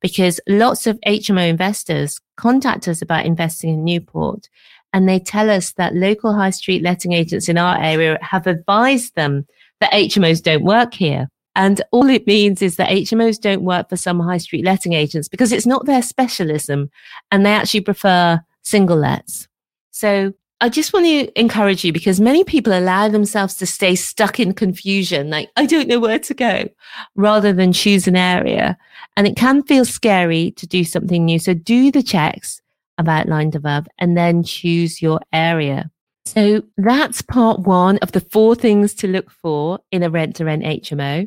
because 0.00 0.38
lots 0.48 0.86
of 0.86 1.00
HMO 1.00 1.48
investors 1.48 2.20
contact 2.36 2.86
us 2.86 3.02
about 3.02 3.26
investing 3.26 3.70
in 3.70 3.84
Newport 3.84 4.48
and 4.92 5.08
they 5.08 5.18
tell 5.18 5.50
us 5.50 5.72
that 5.72 5.94
local 5.94 6.32
high 6.32 6.50
street 6.50 6.82
letting 6.82 7.12
agents 7.12 7.48
in 7.48 7.58
our 7.58 7.76
area 7.80 8.18
have 8.22 8.46
advised 8.46 9.16
them 9.16 9.46
that 9.80 9.92
HMOs 9.92 10.42
don't 10.42 10.64
work 10.64 10.94
here. 10.94 11.28
And 11.56 11.82
all 11.90 12.08
it 12.08 12.26
means 12.26 12.62
is 12.62 12.76
that 12.76 12.90
HMOs 12.90 13.40
don't 13.40 13.62
work 13.62 13.88
for 13.88 13.96
some 13.96 14.20
high 14.20 14.38
street 14.38 14.64
letting 14.64 14.92
agents 14.92 15.28
because 15.28 15.52
it's 15.52 15.66
not 15.66 15.86
their 15.86 16.02
specialism 16.02 16.90
and 17.30 17.44
they 17.44 17.52
actually 17.52 17.80
prefer 17.80 18.40
single 18.62 18.96
lets. 18.96 19.48
So 19.90 20.32
I 20.62 20.68
just 20.68 20.92
want 20.92 21.06
to 21.06 21.40
encourage 21.40 21.84
you 21.84 21.92
because 21.92 22.20
many 22.20 22.44
people 22.44 22.72
allow 22.78 23.08
themselves 23.08 23.54
to 23.56 23.66
stay 23.66 23.94
stuck 23.94 24.38
in 24.38 24.52
confusion, 24.52 25.30
like, 25.30 25.50
I 25.56 25.64
don't 25.64 25.88
know 25.88 25.98
where 25.98 26.18
to 26.18 26.34
go, 26.34 26.68
rather 27.16 27.52
than 27.52 27.72
choose 27.72 28.06
an 28.06 28.16
area. 28.16 28.76
And 29.16 29.26
it 29.26 29.36
can 29.36 29.62
feel 29.62 29.86
scary 29.86 30.50
to 30.52 30.66
do 30.66 30.84
something 30.84 31.24
new. 31.24 31.38
So 31.38 31.54
do 31.54 31.90
the 31.90 32.02
checks 32.02 32.60
I've 32.98 33.08
outlined 33.08 33.54
above 33.54 33.86
and 33.98 34.16
then 34.16 34.42
choose 34.42 35.00
your 35.00 35.20
area. 35.32 35.90
So 36.26 36.62
that's 36.76 37.22
part 37.22 37.60
one 37.60 37.96
of 37.98 38.12
the 38.12 38.20
four 38.20 38.54
things 38.54 38.94
to 38.96 39.08
look 39.08 39.30
for 39.30 39.80
in 39.90 40.02
a 40.02 40.10
rent 40.10 40.36
to 40.36 40.44
rent 40.44 40.62
HMO. 40.62 41.26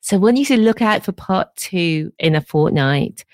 So 0.00 0.18
we 0.18 0.32
need 0.32 0.46
to 0.46 0.56
look 0.56 0.82
out 0.82 1.04
for 1.04 1.12
part 1.12 1.54
two 1.56 2.12
in 2.18 2.34
a 2.34 2.40
fortnight. 2.40 3.24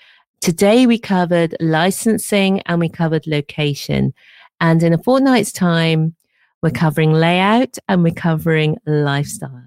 Today 0.41 0.85
we 0.85 0.99
covered 0.99 1.55
licensing 1.59 2.61
and 2.61 2.79
we 2.79 2.89
covered 2.89 3.25
location. 3.27 4.13
And 4.61 4.83
in 4.83 4.93
a 4.93 5.01
fortnight's 5.01 5.51
time, 5.51 6.15
we're 6.61 6.71
covering 6.71 7.13
layout 7.13 7.77
and 7.87 8.03
we're 8.03 8.13
covering 8.13 8.77
lifestyle. 8.85 9.65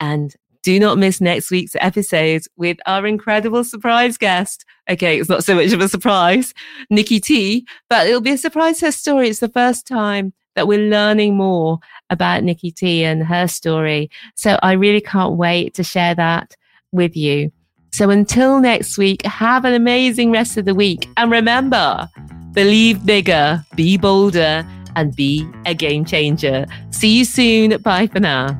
And 0.00 0.34
do 0.62 0.80
not 0.80 0.96
miss 0.96 1.20
next 1.20 1.50
week's 1.50 1.76
episode 1.78 2.42
with 2.56 2.78
our 2.86 3.06
incredible 3.06 3.64
surprise 3.64 4.16
guest. 4.16 4.64
Okay, 4.88 5.20
it's 5.20 5.28
not 5.28 5.44
so 5.44 5.54
much 5.54 5.72
of 5.72 5.80
a 5.80 5.88
surprise, 5.88 6.54
Nikki 6.88 7.20
T, 7.20 7.66
but 7.90 8.06
it'll 8.06 8.22
be 8.22 8.32
a 8.32 8.38
surprise 8.38 8.80
her 8.80 8.90
story. 8.90 9.28
It's 9.28 9.40
the 9.40 9.48
first 9.50 9.86
time 9.86 10.32
that 10.54 10.66
we're 10.66 10.88
learning 10.88 11.36
more 11.36 11.80
about 12.10 12.44
Nikki 12.44 12.70
T 12.70 13.04
and 13.04 13.24
her 13.24 13.46
story. 13.48 14.10
So 14.34 14.58
I 14.62 14.72
really 14.72 15.00
can't 15.00 15.34
wait 15.34 15.74
to 15.74 15.84
share 15.84 16.14
that 16.14 16.56
with 16.92 17.16
you. 17.16 17.52
So 17.92 18.10
until 18.10 18.60
next 18.60 18.98
week, 18.98 19.24
have 19.24 19.64
an 19.64 19.72
amazing 19.72 20.32
rest 20.32 20.56
of 20.56 20.64
the 20.64 20.74
week. 20.74 21.08
And 21.16 21.30
remember, 21.30 22.08
believe 22.52 23.06
bigger, 23.06 23.64
be 23.76 23.96
bolder, 23.96 24.66
and 24.96 25.14
be 25.14 25.48
a 25.66 25.74
game 25.74 26.04
changer. 26.04 26.66
See 26.90 27.18
you 27.18 27.24
soon. 27.24 27.80
Bye 27.82 28.06
for 28.08 28.20
now. 28.20 28.58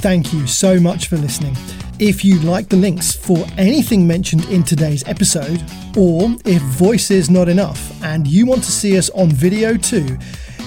Thank 0.00 0.32
you 0.32 0.46
so 0.46 0.80
much 0.80 1.08
for 1.08 1.16
listening. 1.16 1.56
If 1.98 2.24
you 2.24 2.38
like 2.40 2.70
the 2.70 2.76
links 2.76 3.12
for 3.14 3.44
anything 3.58 4.06
mentioned 4.06 4.46
in 4.46 4.62
today's 4.62 5.06
episode, 5.06 5.62
or 5.94 6.34
if 6.46 6.62
voice 6.62 7.10
is 7.10 7.28
not 7.28 7.50
enough 7.50 8.02
and 8.02 8.26
you 8.26 8.46
want 8.46 8.64
to 8.64 8.72
see 8.72 8.96
us 8.96 9.10
on 9.10 9.28
video 9.30 9.76
too, 9.76 10.16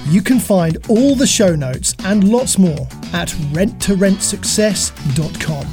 You 0.07 0.21
can 0.21 0.39
find 0.39 0.77
all 0.89 1.15
the 1.15 1.27
show 1.27 1.55
notes 1.55 1.95
and 2.03 2.29
lots 2.29 2.57
more 2.57 2.87
at 3.13 3.29
rent2rentsuccess.com. 3.51 5.67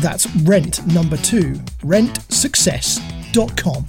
That's 0.00 0.26
rent 0.36 0.86
number 0.86 1.16
two, 1.16 1.54
rentsuccess.com. 1.82 3.86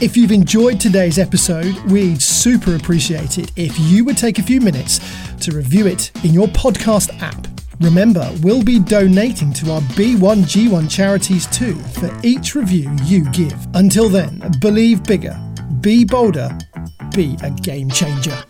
If 0.00 0.16
you've 0.16 0.32
enjoyed 0.32 0.80
today's 0.80 1.18
episode, 1.18 1.76
we'd 1.90 2.20
super 2.20 2.74
appreciate 2.74 3.38
it 3.38 3.52
if 3.56 3.78
you 3.78 4.04
would 4.04 4.18
take 4.18 4.38
a 4.38 4.42
few 4.42 4.60
minutes 4.60 4.98
to 5.40 5.52
review 5.52 5.86
it 5.86 6.10
in 6.24 6.34
your 6.34 6.48
podcast 6.48 7.16
app. 7.22 7.46
Remember, 7.80 8.28
we'll 8.42 8.64
be 8.64 8.78
donating 8.78 9.52
to 9.54 9.72
our 9.72 9.80
B1G1 9.80 10.90
charities 10.90 11.46
too 11.48 11.74
for 11.74 12.10
each 12.22 12.54
review 12.54 12.94
you 13.04 13.28
give. 13.30 13.56
Until 13.74 14.08
then, 14.08 14.40
believe 14.60 15.02
bigger, 15.04 15.36
be 15.80 16.04
bolder, 16.04 16.56
be 17.14 17.36
a 17.42 17.50
game 17.50 17.90
changer. 17.90 18.42